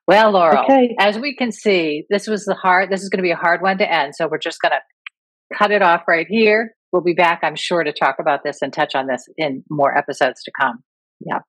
Well, 0.08 0.32
Laurel, 0.32 0.64
okay. 0.64 0.96
as 0.98 1.20
we 1.20 1.36
can 1.36 1.52
see, 1.52 2.06
this 2.10 2.28
was 2.28 2.46
the 2.46 2.56
hard, 2.56 2.90
this 2.90 3.04
is 3.04 3.10
going 3.10 3.18
to 3.20 3.24
be 3.24 3.32
a 3.32 3.36
hard 3.36 3.62
one 3.62 3.78
to 3.80 3.94
end. 3.94 4.16
So 4.16 4.30
we're 4.30 4.38
just 4.38 4.62
going 4.62 4.72
to 4.72 5.58
cut 5.58 5.72
it 5.72 5.82
off 5.82 6.04
right 6.08 6.28
here. 6.30 6.74
We'll 6.94 7.04
be 7.04 7.14
back, 7.14 7.42
I'm 7.44 7.58
sure, 7.58 7.84
to 7.84 7.92
talk 7.92 8.16
about 8.20 8.40
this 8.46 8.62
and 8.62 8.72
touch 8.72 8.96
on 8.96 9.08
this 9.08 9.26
in 9.38 9.64
more 9.70 9.98
episodes 9.98 10.42
to 10.44 10.52
come. 10.58 10.78
Yeah. 11.20 11.40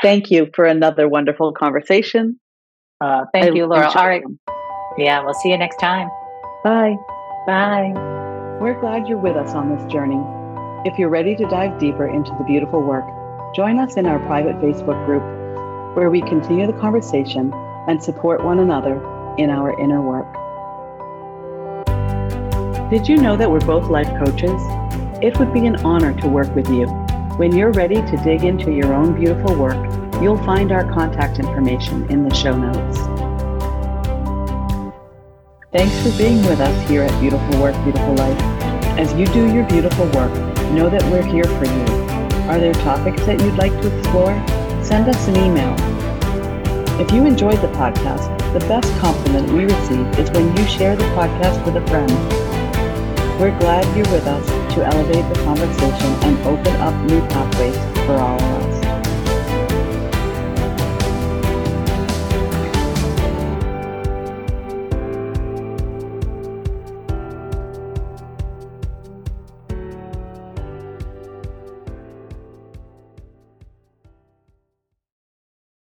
Thank 0.00 0.30
you 0.30 0.48
for 0.54 0.64
another 0.64 1.06
wonderful 1.06 1.52
conversation. 1.52 2.40
Uh, 3.00 3.24
thank 3.32 3.46
I 3.46 3.50
you, 3.50 3.66
Laurel. 3.66 3.92
All 3.94 4.06
right. 4.06 4.22
Them. 4.22 4.38
Yeah, 4.96 5.22
we'll 5.22 5.34
see 5.34 5.50
you 5.50 5.58
next 5.58 5.76
time. 5.76 6.08
Bye. 6.64 6.96
Bye. 7.46 7.92
We're 8.60 8.78
glad 8.80 9.06
you're 9.06 9.18
with 9.18 9.36
us 9.36 9.54
on 9.54 9.76
this 9.76 9.92
journey. 9.92 10.22
If 10.88 10.98
you're 10.98 11.10
ready 11.10 11.36
to 11.36 11.46
dive 11.48 11.78
deeper 11.78 12.08
into 12.08 12.32
the 12.38 12.44
beautiful 12.44 12.82
work, 12.82 13.04
join 13.54 13.78
us 13.78 13.96
in 13.96 14.06
our 14.06 14.18
private 14.20 14.56
Facebook 14.56 15.04
group 15.04 15.22
where 15.96 16.10
we 16.10 16.22
continue 16.22 16.66
the 16.66 16.72
conversation 16.74 17.52
and 17.88 18.02
support 18.02 18.42
one 18.42 18.60
another 18.60 18.94
in 19.36 19.50
our 19.50 19.78
inner 19.78 20.00
work. 20.00 20.26
Did 22.90 23.08
you 23.08 23.16
know 23.16 23.36
that 23.36 23.50
we're 23.50 23.60
both 23.60 23.90
life 23.90 24.08
coaches? 24.24 24.60
It 25.22 25.38
would 25.38 25.52
be 25.52 25.66
an 25.66 25.76
honor 25.84 26.18
to 26.20 26.28
work 26.28 26.54
with 26.54 26.68
you. 26.68 26.86
When 27.36 27.54
you're 27.54 27.72
ready 27.72 27.96
to 27.96 28.20
dig 28.24 28.44
into 28.44 28.72
your 28.72 28.94
own 28.94 29.18
beautiful 29.18 29.54
work, 29.56 29.95
you'll 30.22 30.42
find 30.44 30.72
our 30.72 30.90
contact 30.92 31.38
information 31.38 32.08
in 32.10 32.26
the 32.26 32.34
show 32.34 32.56
notes. 32.56 32.98
Thanks 35.72 35.94
for 36.02 36.16
being 36.16 36.38
with 36.46 36.60
us 36.60 36.88
here 36.88 37.02
at 37.02 37.20
Beautiful 37.20 37.60
Work, 37.60 37.74
Beautiful 37.84 38.14
Life. 38.14 38.40
As 38.98 39.12
you 39.12 39.26
do 39.26 39.52
your 39.52 39.64
beautiful 39.64 40.06
work, 40.06 40.32
know 40.72 40.88
that 40.88 41.02
we're 41.10 41.22
here 41.22 41.44
for 41.44 41.66
you. 41.66 42.06
Are 42.48 42.58
there 42.58 42.72
topics 42.72 43.26
that 43.26 43.40
you'd 43.42 43.56
like 43.56 43.72
to 43.82 43.98
explore? 43.98 44.32
Send 44.82 45.08
us 45.08 45.28
an 45.28 45.36
email. 45.36 45.74
If 46.98 47.12
you 47.12 47.26
enjoyed 47.26 47.60
the 47.60 47.68
podcast, 47.68 48.32
the 48.54 48.60
best 48.60 48.90
compliment 49.00 49.52
we 49.52 49.64
receive 49.64 50.18
is 50.18 50.30
when 50.30 50.56
you 50.56 50.66
share 50.66 50.96
the 50.96 51.04
podcast 51.12 51.62
with 51.66 51.76
a 51.76 51.86
friend. 51.88 52.10
We're 53.38 53.58
glad 53.58 53.84
you're 53.94 54.10
with 54.10 54.26
us 54.26 54.46
to 54.76 54.86
elevate 54.86 55.28
the 55.34 55.42
conversation 55.44 56.10
and 56.24 56.38
open 56.46 56.74
up 56.76 56.94
new 57.04 57.20
pathways 57.28 57.76
for 58.06 58.14
all 58.14 58.36
of 58.36 58.42
us. 58.42 58.55